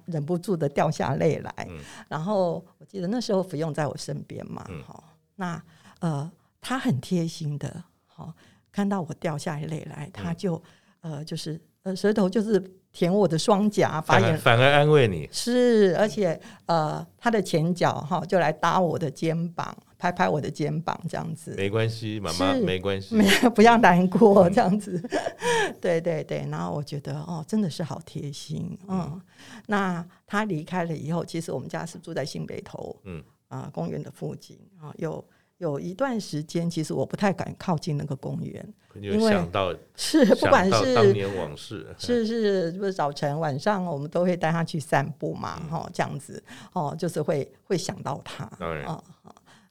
[0.06, 5.62] 忍不住的掉下泪来，嗯、然后我记得那时候福用在我身边嘛，好、嗯，那
[6.00, 8.32] 呃，他很贴心的，好，
[8.70, 10.62] 看到我掉下泪来，他就、
[11.00, 19.76] 嗯、呃，就是呃，舌头就是舔我的双颊，把眼反而安慰你，是，而且呃，他的前脚哈就来搭我的肩膀。
[20.00, 21.54] 拍拍我的肩膀，这样子。
[21.58, 26.46] 没关系，妈妈没关系， 没不要难过，这样子，嗯、 对对对。
[26.50, 29.00] 然后我觉得哦，真的是好贴心，嗯。
[29.12, 29.20] 嗯，
[29.66, 33.22] 那他离开了以后，其实我们家是住在新北头，嗯。
[33.48, 35.22] 啊、呃，公园的附近啊，有
[35.58, 46.40] 有一段时间，其实我不太敢靠近那个公园，因为想到是不管是当年往事，是是，就是早晨晚上，我们都会带他去散步嘛，哈、嗯，这样子
[46.72, 48.86] 哦，就是会会想到他，当然。
[48.86, 49.02] 啊。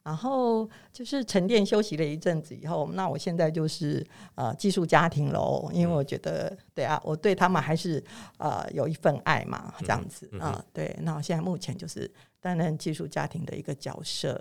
[0.09, 8.03] 嗯然后就是沉淀休息了一阵子以后，那我现在就是呃寄宿家庭喽，因为我觉得对啊，我对他们还是
[8.39, 10.97] 呃有一份爱嘛，这样子啊、呃，对。
[11.03, 14.33] 那我现在目前就是担任寄宿家庭的一个角色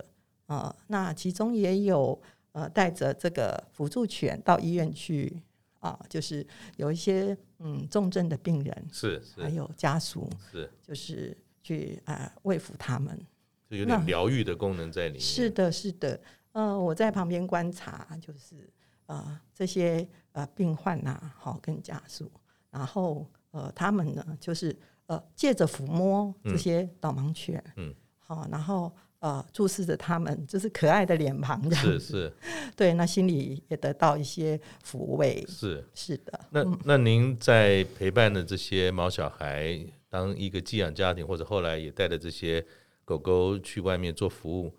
[0.47, 2.19] 啊、呃，那其中也有
[2.53, 5.43] 呃带着这个辅助犬到医院去
[5.81, 6.47] 啊、呃，就是
[6.79, 13.21] 有一些嗯重症的病人是，是还有家属是，就是去啊、呃、慰抚他们。
[13.69, 15.21] 就有点疗愈的功能在里面。
[15.21, 16.21] 是的，是的。
[16.53, 18.69] 呃，我在旁边观察，就是
[19.07, 22.29] 呃这些呃病患呐、啊，好跟家属，
[22.71, 24.75] 然后呃他们呢，就是
[25.07, 32.33] 呃借着抚摸这些导盲犬，嗯，好，然后呃注视着他们，就是可爱的脸庞这样子，是是。
[32.75, 35.45] 对，那心里也得到一些抚慰。
[35.47, 36.41] 是是的。
[36.51, 39.79] 那那您在陪伴的这些毛小孩，
[40.09, 42.67] 当一个寄养家庭，或者后来也带的这些。
[43.09, 44.77] 狗狗去外面做服务，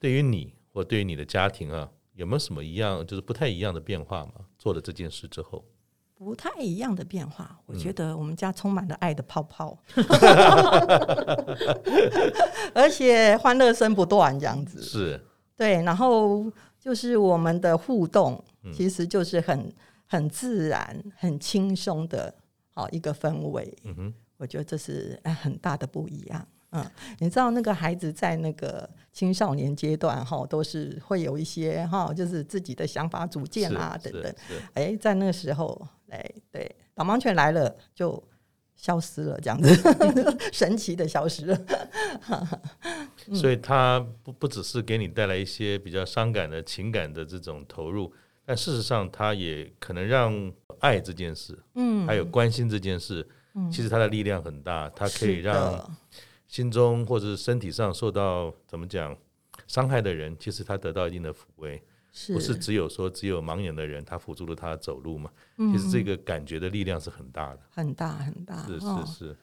[0.00, 4.46] 对于你或对于你的家庭啊，有没有什么一样就是不太一样的变化嘛？
[4.58, 5.64] 做了这件事之后，
[6.16, 9.78] 不太一样的变化，我觉得我们家充满了爱的泡泡，
[12.74, 15.24] 而且欢乐声不断，这样子是
[15.56, 15.80] 对。
[15.84, 19.72] 然后就是我们的互动，其实就是很
[20.08, 22.34] 很自然、很轻松的
[22.74, 23.78] 好一个氛围。
[23.84, 26.44] 嗯哼，我觉得这是很大的不一样。
[26.72, 34.32] 嗯，你知道那个孩子在那个青少年阶段哈，都是会有一些哈，就是自己的想法、主见啊等等。
[34.74, 38.22] 哎、欸，在那个时候，哎、欸，对，导盲犬来了就
[38.76, 39.74] 消失了，这样子，
[40.52, 41.58] 神奇的消失了。
[43.34, 48.12] 所以，他不不只是给你带来一些比较伤感的情感的这种投入，
[48.46, 55.98] 但事实上，他也可能让爱这件事，嗯，还有关心这件事，嗯，其实它的力量很大，它可以让。
[56.50, 59.16] 心中或者是身体上受到怎么讲
[59.68, 65.30] 伤害的人，其实他得到一定的抚慰，是不是只有说只有盲眼的人他辅助了他走路嘛？
[65.58, 68.66] 嗯、其实这个感觉的力量是很大的，很大很大。
[68.66, 69.36] 是是是。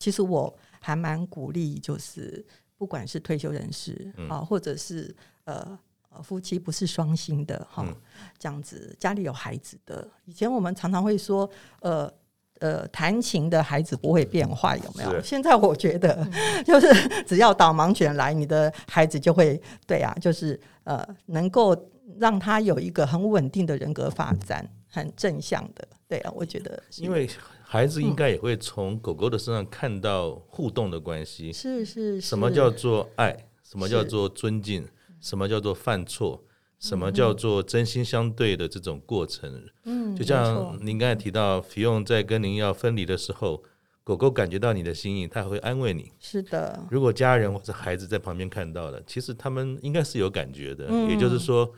[0.00, 2.44] 其实我还蛮鼓励，就是
[2.76, 5.78] 不管是退休人士啊，嗯、或者是呃
[6.22, 7.96] 夫妻不是双薪的哈，嗯、
[8.38, 12.12] 这样子家里有孩子的，以前我们常常会说呃。
[12.60, 15.20] 呃，弹琴的孩子不会变坏，有没有？
[15.22, 16.26] 现在我觉得，
[16.64, 16.88] 就是
[17.26, 21.76] 只要导盲犬来，你的孩子就会对啊，就是呃，能够
[22.18, 26.82] 让他有一个很稳定的人格发展，很正向的，对啊，我觉得。
[26.98, 27.28] 因为
[27.62, 33.34] 孩子应该也会从狗狗的身上看到互动的关系，是是，什么叫做爱？
[33.64, 34.86] 什么叫做尊敬？
[35.20, 36.42] 什么叫做犯错？
[36.80, 39.62] 什么叫做真心相对的这种过程？
[39.84, 43.62] 嗯，就像您刚才提到，菲佣在跟您要分离的时候，
[44.02, 46.10] 狗狗感觉到你的心意，它会安慰你。
[46.18, 50.86] 是的，如果家人或者孩子在旁边看到了，其实他们应该是有感觉的。
[50.88, 51.70] 嗯，也就是说，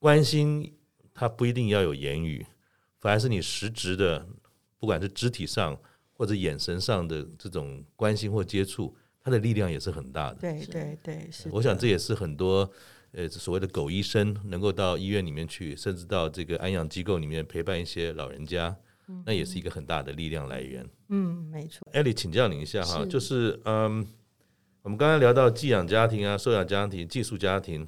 [0.00, 0.74] 关心
[1.14, 2.44] 它不一定要有言语，
[2.98, 4.26] 反而是你实质的，
[4.80, 5.78] 不管是肢体上
[6.14, 10.38] 或者眼神上的这种关心或接触，它的力量也是很大的。
[10.40, 11.48] 对对对，是。
[11.52, 12.68] 我想这也是很多。
[13.12, 18.74] 呃，所谓的狗医生能够到医院里面去，甚至到这个安养机构里面陪伴一些老人家，
[19.08, 20.88] 嗯、那也是一个很大的力量来源。
[21.08, 21.86] 嗯，没错。
[21.92, 24.06] 艾莉，请教你一下哈，是就是嗯，
[24.80, 27.86] 我们刚刚聊到寄养家庭啊、收养家庭、寄宿家庭，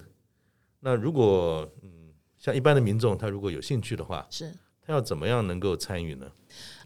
[0.81, 6.31] 那如果嗯，像一般的民众，他如果有兴趣的话，是，他要怎么样能够参与呢？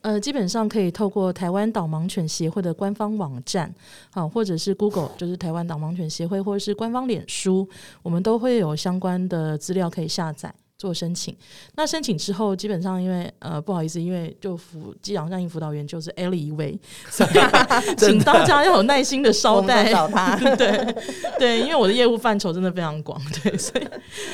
[0.01, 3.73] 呃，基本上可以透过台湾导盲犬协会的官方网站，
[4.11, 7.69] 好，或者是 Google，就是台湾导盲犬协会，或者是官方脸书，
[8.03, 10.55] 我们都会有相关的资料可以下载。
[10.79, 11.37] 做申请，
[11.75, 16.79] 那申请之后，基本上因为呃不好意思，因为就辅寄养善意辅导员就是 Ellie 一位，
[17.11, 17.31] 所以
[17.99, 19.91] 请大家要有耐心的稍待。
[19.91, 20.95] 找他， 对
[21.37, 23.88] 对，因为我的业务范畴真的非常广，对，所以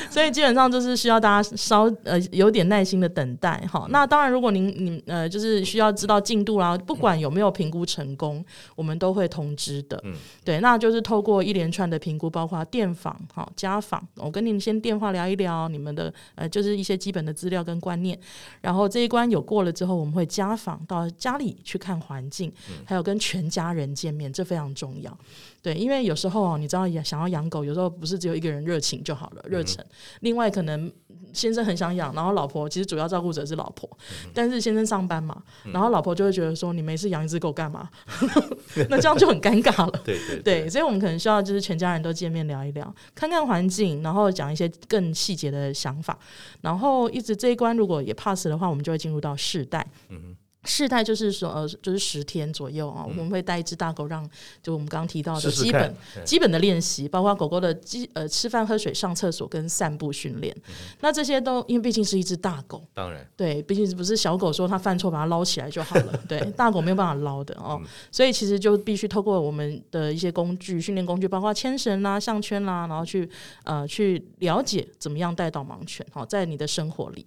[0.07, 3.87] 所以基本上就是需要大家稍呃有点耐心的等待哈。
[3.89, 9.99] 那当然，如果您您呃就是需要知道进度啦，不管有没有评估成功，我们都会通知的。
[10.03, 16.13] 嗯，对，那就是透过一连串的评估，包括电访、好家访，我跟你们先电话聊一聊你们的。
[16.35, 18.19] 呃，就是一些基本的资料跟观念，
[18.61, 22.51] 然后这一关有过了之后，我们会家访到家里去看环境，
[22.85, 25.17] 还有跟全家人见面，这非常重要。
[25.61, 29.83] 对，因为有时候啊，你知道想要养狗，有时候不是只有一个人热情就好了，热忱。
[30.19, 30.91] 另外，可能
[31.35, 33.89] 先生很想养，然后老婆其实主要照顾者是老婆，
[34.33, 35.39] 但是先生上班嘛，
[35.71, 37.89] 然后老婆就会觉得说，你没事养一只狗干嘛？
[38.89, 40.01] 那这样就很尴尬了。
[40.03, 46.17] 对对对，所以我们可能需要就是全家人都见面聊一聊，看看环境，然后讲一些更细节的想法，
[46.61, 49.85] 然后一直这一关如果也 pass 的话，我们就会进入到世代。
[50.09, 50.35] 嗯
[50.65, 54.27] 试戴就是说，呃，就是十天左右啊，我们会带一只大狗，让
[54.61, 60.55] 就我们刚刚提到的基本基本的练习，包括狗狗的基呃吃饭、喝水、上厕所跟散步训练。
[60.67, 66.19] 嗯、那这些都因为毕竟是一只大狗，当然对，毕竟不是小狗，说它犯错把它捞起来就好了。
[66.27, 73.29] 对，大狗没有办法捞的哦，嗯、所以其实就必须透过我们的一些工具、训练工具，包括牵绳啦、项圈啦，然后去
[73.63, 76.05] 呃去了解怎么样带导盲犬。
[76.11, 77.25] 好，在你的生活里，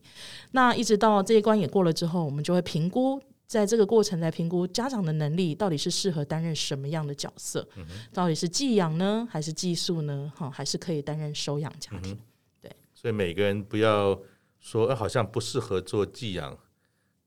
[0.53, 3.21] 那一直到这一关也过了之后，我们就会评估。
[3.49, 7.67] 在这个过程来评估家长的能力，到底是适合担任什么样的角色？
[7.77, 10.31] 嗯、到底是寄养呢，还是寄宿呢？
[10.37, 12.13] 哈，还是可以担任收养家庭？
[12.13, 12.19] 嗯、
[12.61, 14.21] 对，所以每个人不要
[14.61, 16.57] 说，好像不适合做寄养，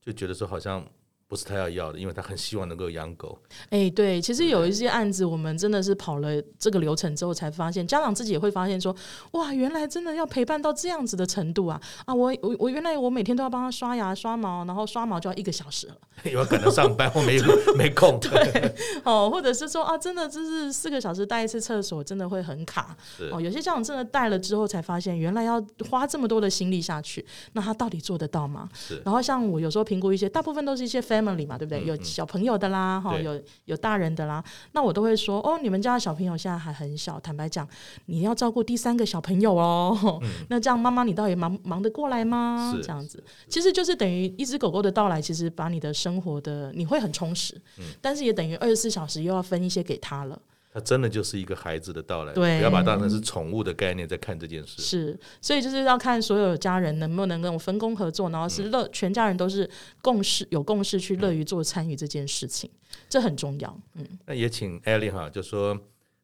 [0.00, 0.88] 就觉得说好像。
[1.32, 3.38] 不是他要要的，因为他很希望能够养狗。
[3.70, 8.94] 哎、欸，对，其实有一些案子，我们真的是跑了这个流程之后，才发现家长自己也会发现说，
[9.30, 11.80] 哇，原来真的要陪伴到这样子的程度啊！
[12.04, 15.96] 啊，我我我原来我每天都要帮他刷牙、刷毛，然后刷毛就要一个小时了。
[16.24, 17.38] 有可能上班或没
[17.78, 18.20] 没空。
[18.20, 22.94] 对，哦，或者是说啊，真的就是四个小时带一次厕所，真的会很卡。
[23.16, 28.68] 是哦，有些家长真的带了之后才发现，原来要花这么多的心力下去，那他到底做得到吗？
[28.74, 29.00] 是。
[29.02, 31.21] 然后像我有时候评估一些，大部分都是一些 family。
[31.22, 31.84] 嘛，对不对？
[31.84, 34.42] 有小朋友的啦，哈、嗯，有有大人的啦。
[34.72, 37.66] 那我都会说，哦，你们家的小朋友现在还很小，坦白讲，
[38.06, 40.20] 你要照顾第三个小朋友哦。
[40.22, 42.76] 嗯、 那这样，妈妈你倒也忙忙得过来吗？
[42.82, 50.40] 这样子，其实就是等于一只狗狗的到来，其实把你的生活的你会很充实，嗯、但是也等于二十四小时又要分一些给他了。
[50.74, 54.80] 它真的就是一个孩子的到来，对，不要把它当成是宠物的概念在看这件事。
[54.80, 59.68] 是，所以就是要看所有家人能不能跟我分工合作，然后是乐，嗯、全家人都是
[60.00, 63.80] 共识，有共识去乐于做参与这件事情，嗯、这很重要。
[63.96, 65.78] 嗯，那也请 Ellie 哈，就说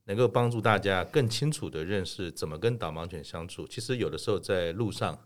[0.05, 3.67] 能够帮助大家更清楚的认识怎么跟导盲犬相处。
[3.67, 5.19] 其实有的时候在路上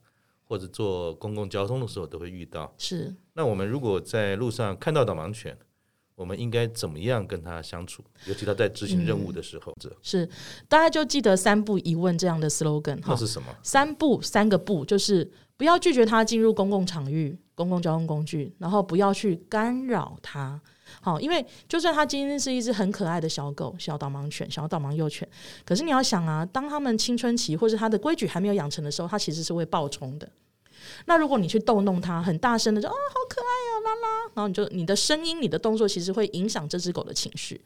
[0.42, 2.74] 或者坐公共交通的时候都会遇到。
[2.76, 5.56] 是，那我们如果在路上看到导盲犬，
[6.14, 8.02] 我们应该怎么样跟他相处？
[8.26, 10.28] 尤其他在执行任务的时候，这、嗯、是
[10.68, 13.08] 大家就记得三不一问这样的 slogan 哈。
[13.08, 13.48] 那是什么？
[13.62, 20.60] 三不三个不，就是不要拒绝他进入公共场域、公共交通工具，然后不要去干扰他。
[21.00, 25.26] 好，因为就算他今天是一只很可爱的小狗、小导盲犬、小导盲幼犬，
[25.64, 30.28] 可是你要想啊，当他们青春期或者他的规矩还没有养成的时候，他其实是会暴冲的。
[31.06, 37.60] 那如果你去逗弄它，很大声的说啊，好可爱哦，拉拉，然后你就你的声音、你的动作，其实会影响这只狗的情绪，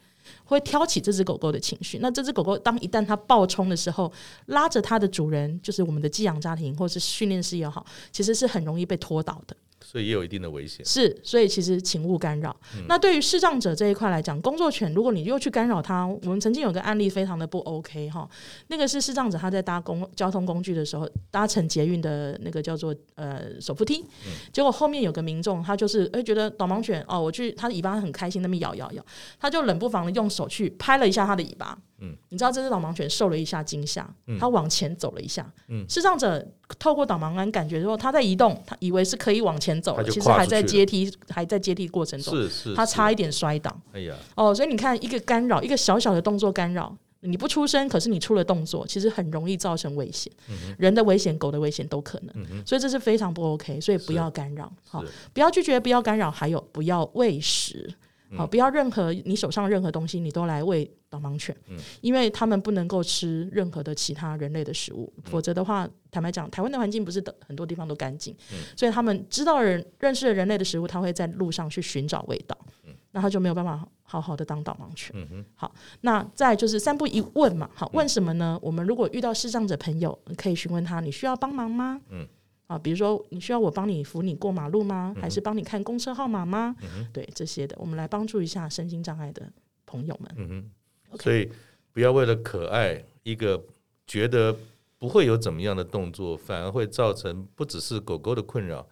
[0.45, 1.99] 会挑起这只狗狗的情绪。
[1.99, 4.11] 那这只狗狗当一旦它暴冲的时候，
[4.47, 9.55] 拉着它的主人，就是我们的寄养家庭或者是训练师也好，其实是很容易被拖倒的。
[9.83, 10.85] 所以也有一定的危险。
[10.85, 12.55] 是，所以其实请勿干扰。
[12.75, 18.27] 嗯、那对于视障者这一块来讲，工作犬，如果你又去干扰它，我们曾经有个案例非常的不 OK 哈。
[18.67, 29.05] 那个是视障者他在搭公交通工具的时候，搭乘捷运的那个叫做呃手扶梯，嗯、结果后面有个民众，他就是哎、欸、觉得导盲犬哦，我去他的尾巴很开心，那边摇摇摇，
[29.39, 31.77] 他就冷不防的用手去拍了一下他的尾巴。
[31.99, 34.03] 嗯，你知道这只导盲犬受了一下惊吓，
[34.39, 35.51] 它、嗯、往前走了一下。
[35.67, 36.47] 嗯，视障者
[36.79, 43.73] 透过导盲杆感觉说它在移动，他以为是可以往前走，其实还在阶梯，还在阶梯过程中，是是，他差一点摔倒。
[43.93, 52.35] 哎呀，哦，所以你看一个干扰，一个小小的动作干扰，你不出声，可是你出了动作，其实很容易造成危险，嗯、人的危险、狗的危险都可能。
[52.35, 55.03] 嗯、所以这是非常不 OK，所以不要干扰，好，
[55.33, 57.89] 不要拒绝，不要干扰，还有不要喂食。
[58.35, 78.59] 好，不要任何你手上任何东西你都来喂导盲犬，嗯，因为他们不能够吃任何的其他人类的食物，嗯、否则的话，坦白讲，台湾的环境不是很多地方都干净，嗯，所以他们知道人认识了人类的食物，他会在路上去寻找味道，嗯，那他就没有办法好好的当导盲犬，嗯，好，那再就是三不一问嘛，好，问什么呢？
[78.61, 82.01] 我们如果遇到视障者朋友，可以询问他，你需要帮忙吗？
[82.09, 82.27] 嗯。
[82.67, 85.15] 啊，比如说你需要我帮你扶你过马路吗？
[85.19, 86.75] 还是帮你看公车号码吗？
[86.81, 89.51] 嗯、对这些的，我们来帮助一下身心障碍的
[89.85, 90.31] 朋友们。
[90.35, 91.49] 嗯哼所以
[91.93, 93.63] 不要为了可爱一个
[94.05, 94.53] 觉得
[94.97, 98.85] 不会有怎么样的动作，反而会造成不只是狗狗的困扰。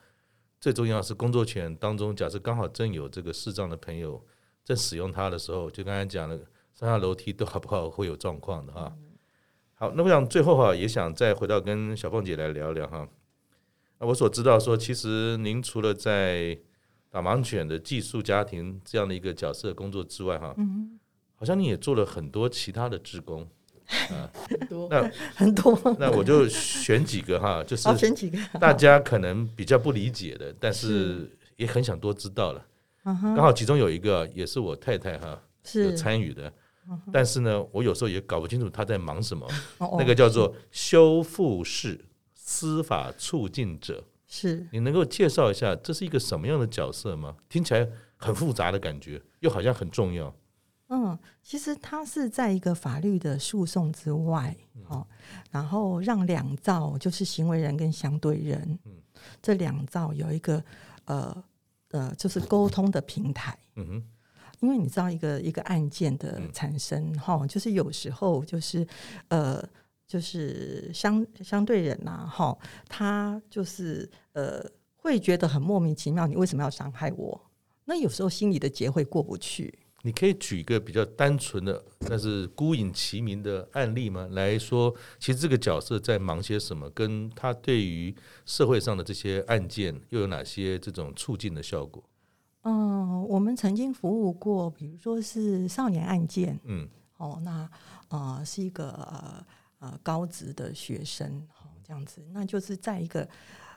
[0.61, 4.26] 最重要是工作犬当中，假设刚好真有这个视障的朋友
[4.63, 6.38] 在使用它的时候，就刚才讲了
[6.73, 8.91] 上下楼梯都好不好会有状况的哈。
[8.95, 9.11] 嗯、
[9.73, 13.07] 好，那我想最后哈也想再回到跟小凤姐来聊聊哈。
[14.00, 16.58] 我所知道说，其实您除了在
[17.10, 21.00] 导盲犬的寄宿家庭这样的一个角色工作之外，哈，嗯，
[21.36, 23.48] 好像你也做了很多其他的志工，
[24.12, 32.66] 啊，很多，那很多，那我就选几个哈，就 是选几个大家可能比较不理解的，但是也很想多知道了。
[33.04, 36.52] 刚好其中有一个也是我太太哈是参与的，
[37.14, 39.48] 但是呢，我有时候也搞不清楚她在忙什么。
[39.98, 42.04] 那个叫做修复式。
[42.48, 47.36] 司法促进者是你能够介绍一下这是一个什么样的角色吗？
[47.50, 50.32] 听起来很复杂的感觉，又好像很重要。
[50.89, 54.56] 嗯，其实它是在一个法律的诉讼之外，
[54.88, 55.06] 哦，
[55.50, 58.91] 然后让两造就是行为人跟相对人，嗯，
[59.41, 60.64] 这两造有一个
[61.06, 61.43] 呃
[61.89, 63.58] 呃，就是沟通的平台。
[63.76, 64.04] 嗯哼，
[64.60, 68.88] 因为你知道一个一个案件的产生，哈、嗯，就是有时候就是
[69.30, 69.68] 呃。
[70.08, 74.64] 就是相相对人呐、啊，哈，他就是呃，
[74.95, 77.41] 会觉得很莫名其妙，你为什么要伤害我？
[77.86, 79.80] 那有时候心里的结会过不去。
[80.03, 84.28] 你可以举一个比较单纯的，但是孤影其名的案例吗？
[84.34, 86.88] 来说，其实这个角色在忙些什么？
[86.91, 92.03] 跟他对于社会上的这些案件又有哪些这种促进的效果？
[92.62, 96.88] 嗯，我们曾经服务过，比如说是少年案件，嗯，
[97.18, 97.68] 哦，那
[98.10, 98.89] 呃是一个。
[98.91, 99.43] 呃
[99.86, 103.27] 呃，高职的学生，好这样子，那就是在一个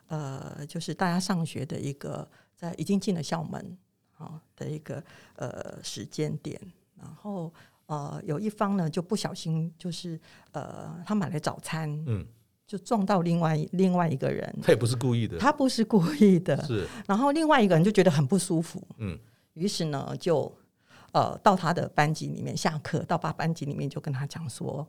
[0.07, 3.77] 呃，就是大家上学的一个，在已经进了校门，
[4.11, 5.03] 好的一个
[5.35, 6.59] 呃时间点，
[6.95, 7.53] 然后
[7.85, 10.19] 呃有一方呢就不小心就是
[10.51, 12.25] 呃他买了早餐，嗯，
[12.65, 19.15] 就撞到另外另外一个人，他也不是故意的，他不是故意的，是，然后另外一个人就觉得很不舒服，嗯，
[19.53, 20.51] 于是呢就
[21.11, 24.87] 呃到他的班级里面下课，到他班级里面就跟他讲说。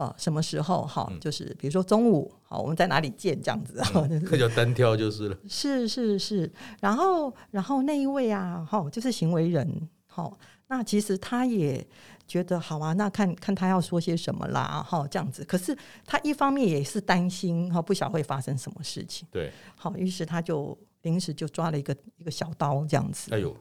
[0.00, 1.12] 哦，什么时候哈？
[1.20, 3.74] 就是比如说中午，好，我们在哪里见这样子？
[4.08, 5.36] 那叫单挑就是了。
[5.46, 10.38] 是是是，然后然后那一位啊，哈，就是行为人，好，
[10.68, 11.86] 那其实他也
[12.26, 15.44] 觉得好啊，那看看他要说些什么啦，哈，这样子。
[15.44, 15.76] 可是
[16.06, 19.28] 他一方面也是担心哈，不晓会发生什么事情。
[19.30, 23.34] 对，好，于是他就临时就抓了一个一个小刀这样子。
[23.34, 23.54] 哎呦，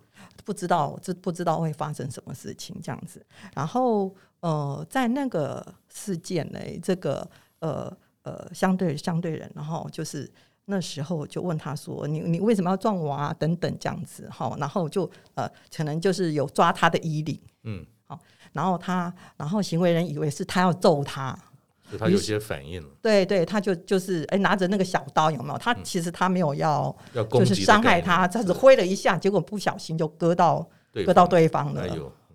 [0.46, 3.22] 不知道这不知道会发生什么事情这样子，
[3.54, 4.16] 然后。
[4.42, 7.28] 呃，在那个事件呢，这个
[7.60, 7.92] 呃
[8.24, 10.32] 呃相对相对人，然后就是
[10.66, 18.20] 那时候就问他说：“你你为什么要撞我啊？”等等这样子哈，然后就呃可能就是有抓他的衣领，嗯，好，
[18.54, 21.38] 然后他然后行为人以为是他要揍他，
[21.90, 25.58] 所以他有些反应了，对对，他就就是哎拿着那个小刀有没有？
[25.58, 26.96] 他其实他没有要
[27.32, 30.66] 就是伤害他，他只挥了一下，结果不小心就割到
[31.06, 31.84] 割到对方了。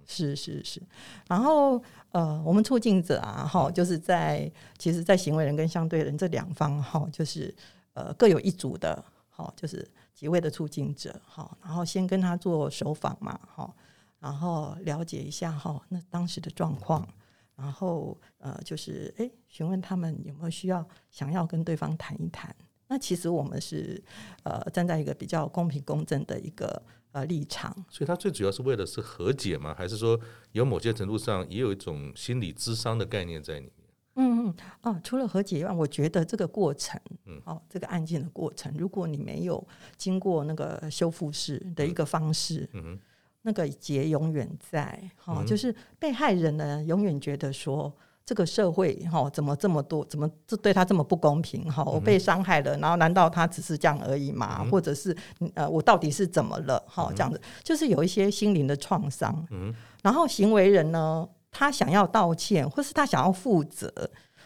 [0.07, 0.83] 是是是，
[1.27, 1.83] 然后
[2.13, 7.55] 呃，我们促进者啊，哈，就是在其实，在行为人跟相对人这两方哈，就是
[7.95, 13.75] 呃各有一组的，哈，就是几位的促进者，哈，然后先跟他做首访嘛，哈，
[14.19, 17.09] 然后了解一下哈，那当时的状况，
[17.57, 22.55] 然后呃，就是哎，询问他们有没有需要想要跟对方谈一谈。
[22.87, 24.03] 那其实我们是
[24.43, 26.83] 呃站在一个比较公平公正的一个。
[27.15, 29.73] 呃，立场，所以他最主要是为了是和解吗？
[29.73, 30.19] 还是说
[30.51, 33.73] 有某些程度上也有一种心理智商的概念在里面？
[34.17, 39.65] 嗯嗯哦，除了和解以外，我觉得这个过程，嗯，哦，这个案件的过程，如果你没有
[39.97, 42.99] 经过那个修复式的一个方式，嗯，
[43.43, 47.97] 那个结永远在，哈、哦，嗯、就是被害人呢，永远觉得说。
[48.27, 50.05] 这个社会哈，怎么这么多？
[50.07, 51.71] 怎么这对他这么不公平？
[51.71, 54.61] 哈，我被伤害了，然后难道他只是这样而已吗？
[54.61, 55.15] 嗯、或者是
[55.55, 56.83] 呃，我到底是怎么了？
[56.87, 59.47] 哈，这样子就是有一些心灵的创伤。
[59.51, 63.93] 嗯，然后行为人呢，他想要道歉，或是他想要负责，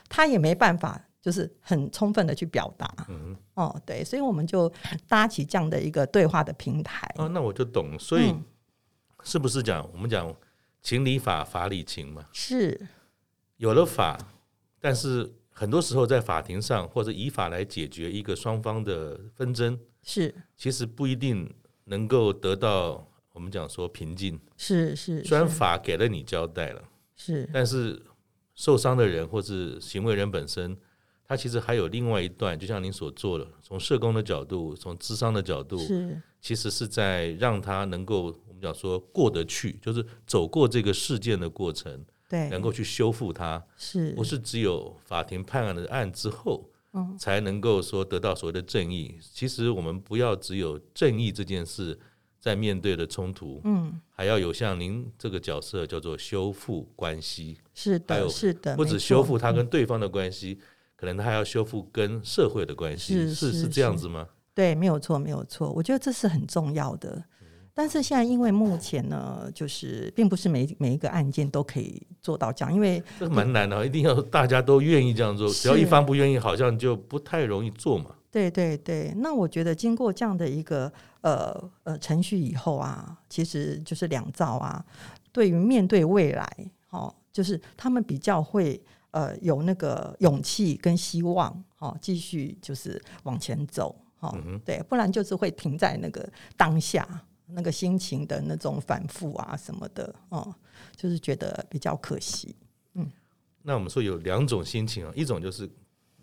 [0.08, 2.92] 他也没办法，就是很充分的去表达。
[3.08, 4.72] 嗯，哦，对，所以我们就
[5.06, 7.06] 搭起这样的一个对话的平台。
[7.16, 7.96] 啊，那我就懂。
[7.96, 8.34] 所以
[9.22, 10.34] 是不是讲我们讲
[10.82, 12.26] 情理法，法理情嘛？
[12.32, 12.88] 是
[13.58, 14.18] 有了法，
[14.80, 21.52] 但是很多时候在法庭上或者以法来解决一个双方的纷争，是其实不一定
[21.84, 24.38] 能够得到我们讲说平静。
[24.56, 26.82] 是是，虽然法给了你交代了，
[27.16, 28.00] 是，但是
[28.54, 30.76] 受伤的人或是行为人本身，
[31.24, 49.16] 他其实还有另外一段，就像您所做的，从社工的角度，从智商的角度，是，其实是在让他能够我们讲说过得去，就是走过这个事件的过程，对，能够去修复它，是，不是只有法庭判案的案之后，嗯，才能够说得到所谓的正义。
[49.20, 51.98] 其实我们不要只有正义这件事
[52.38, 60.60] 在面对的冲突，嗯，还要有像您这个角色叫做修复关系，是的，还有是的，不止修复他跟对方的关系。
[60.96, 64.26] 可能他还要修复跟社会的关系，是是，是这样子吗？
[64.52, 65.70] 对，没有错，没有错。
[65.70, 67.24] 我觉得这是很重要的。
[67.78, 75.48] 但是现在因为目前呢，就是并不是每每一个案件都可以做到这样，因为这蛮难的，一定要大家都愿意这样做。
[75.48, 78.10] 只要一方不愿意，好像就不太容易做嘛。
[78.32, 79.14] 对对对。
[79.18, 84.84] 那我觉得经过这样的一个呃呃程序以后啊，其实就是两造啊，
[85.30, 86.44] 对于面对未来，
[86.90, 88.82] 哦，就是他们比较会。
[89.10, 97.08] 呃，有那个勇气跟希望，哦，继续就是往前走，哈、哦嗯，对，不然就是会停在那个当下，
[97.50, 100.54] 那个心情的那种反复啊什么的，哦，
[100.96, 102.54] 就是觉得比较可惜。
[102.94, 103.10] 嗯，
[103.62, 105.68] 那我们说有两种心情啊，一种就是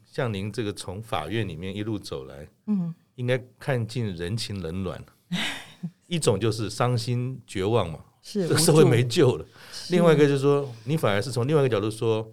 [0.06, 5.00] 像您这个从法院里面一路走来，嗯，应该看尽人情冷暖；
[6.08, 9.46] 一种就是伤心绝望嘛，是这个社会没救了。
[9.90, 12.32] 另外一个就是说，你反而是从另外一个角度说。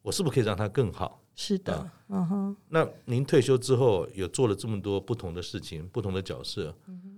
[0.00, 1.22] 我是不是可以让他更好？
[1.34, 2.56] 是的，啊、嗯哼。
[2.68, 7.17] 那您退休之后，有做了这么多不同的事情，不同的角色，嗯、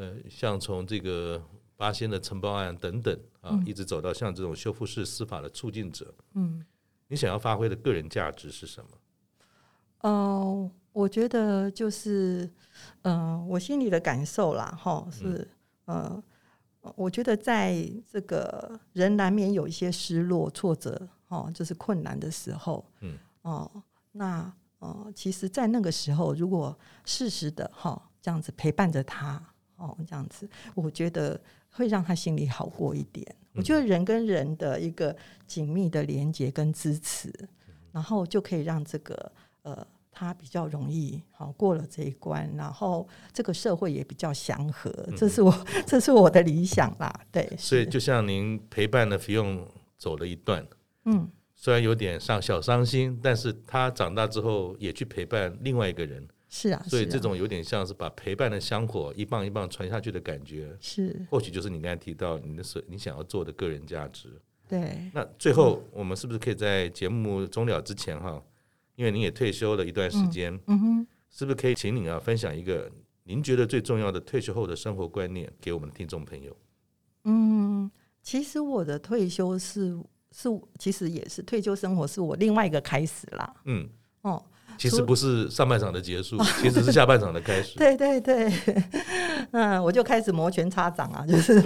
[0.00, 1.42] 呃，像从这个
[1.76, 6.64] 八仙的承包案等等啊、嗯，一直走到像这种修复式司法的促进者，嗯，
[7.08, 8.90] 你想要发挥的个人价值是什么？
[10.00, 12.50] 哦、呃，我觉得就是，
[13.02, 15.46] 嗯、呃，我心里的感受啦，哈，是，
[15.84, 16.22] 嗯、
[16.80, 21.08] 呃，我觉得在这个人难免有一些失落、挫折。
[21.30, 23.70] 哦，就是困难的时候，嗯，哦，
[24.10, 29.40] 那哦，其实，在那个时候，如果适时的哈、哦，这样子陪伴着他，
[29.80, 33.26] 哦，这样子，我觉得会让他心里好过一点。
[33.30, 35.16] 嗯、我觉得人跟人的一个
[35.46, 44.90] 紧密的连接跟支持，嗯、然后就可以让这个呃，他比较容易好、哦、过了这一关，然后这个社会也比较祥和。
[45.08, 47.50] 嗯、这是我这是我的理想啦，对。
[47.56, 49.66] 所以，就像您陪伴了 Fion
[49.96, 50.66] 走了一段。
[51.06, 51.26] 嗯，
[51.56, 56.28] 虽然有点伤小伤心，但是他长大之后也去陪伴另外一个人。
[56.52, 60.76] 是啊，所以这种有点像是把陪伴的香火一棒一棒传下去的感觉。
[60.80, 64.28] 是，或许就是你刚才提到你的所你想要做的个人价值。
[64.68, 65.10] 对。
[65.14, 68.42] 那最后我们是不是可以在节目终了之前哈，
[68.96, 72.90] 因为您也退休了一段时间，嗯，嗯哼，是不是可以请您啊分享一个
[73.22, 76.56] 您觉得最重要的退休后的生活观念给我们的听众朋友？
[77.24, 77.90] 嗯，
[78.22, 79.98] 其实我的退休是。
[80.32, 80.48] 是，
[80.78, 83.52] 其实也是退休生活是我另外一个开始啦。
[83.64, 83.90] 嗯，哦，
[84.80, 87.76] 其实不是上半场的结束，其实是下半场的开始。
[87.76, 88.50] 对 对对，
[89.52, 91.60] 嗯，我就开始摩拳擦掌啊，就是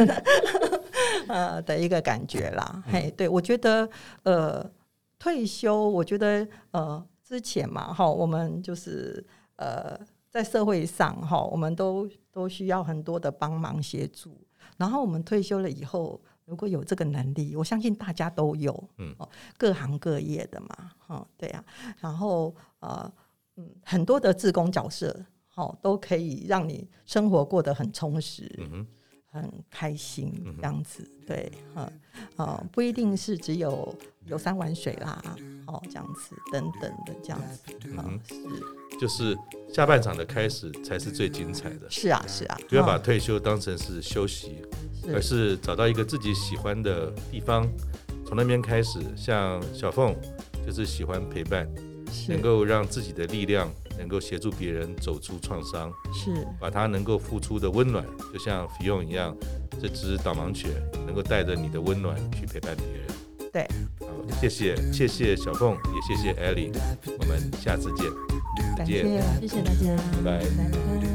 [1.28, 2.82] 呃的一个感觉啦。
[2.86, 3.88] 嗯、嘿，对我觉得
[4.24, 4.68] 呃
[5.16, 9.24] 退休，我觉得呃之前嘛哈，我们就是
[9.56, 9.96] 呃
[10.28, 14.36] 在社会上哈，我们都都需要很多的帮忙协助，
[14.76, 16.20] 然后我们退休了以后。
[16.46, 19.16] 如果有这个能力，我相信大家都有，嗯，
[19.56, 21.64] 各行各业的嘛，哈，对呀，
[21.98, 22.54] 然后
[22.84, 23.12] 呃，
[23.56, 28.86] 嗯，很多的自工角色，好，都可以让你生活过得很充实，嗯
[29.30, 31.92] 很开心，这样子，对，哈，
[32.36, 33.92] 啊，不一定是只有
[34.26, 35.20] 游山玩水啦，
[35.66, 39.36] 哦，这样子，等等的这样子，嗯，是，就是
[39.72, 44.62] 下半场的开始才是最精彩的，是啊，是啊，不要把退休当成是休息。
[45.12, 47.68] 而是找到一个自己喜欢的地方，
[48.24, 48.98] 从那边开始。
[49.14, 50.16] 像小凤
[50.64, 51.68] 就是喜欢陪伴，
[52.28, 59.36] 能够让自己的力量能够协助别人走出创伤，是把他能够付出的温暖，就像 Fion 一样，
[59.80, 60.70] 这只导盲犬
[61.06, 63.06] 能够带着你的温暖去陪伴别人。
[63.52, 63.68] 对，
[64.00, 64.06] 好，
[64.40, 66.72] 谢谢，谢谢小凤，也谢谢 Ellie，
[67.18, 68.10] 我们下次见，
[68.76, 69.04] 再见，
[69.40, 70.38] 谢谢大家，拜拜。
[70.40, 71.13] 拜拜。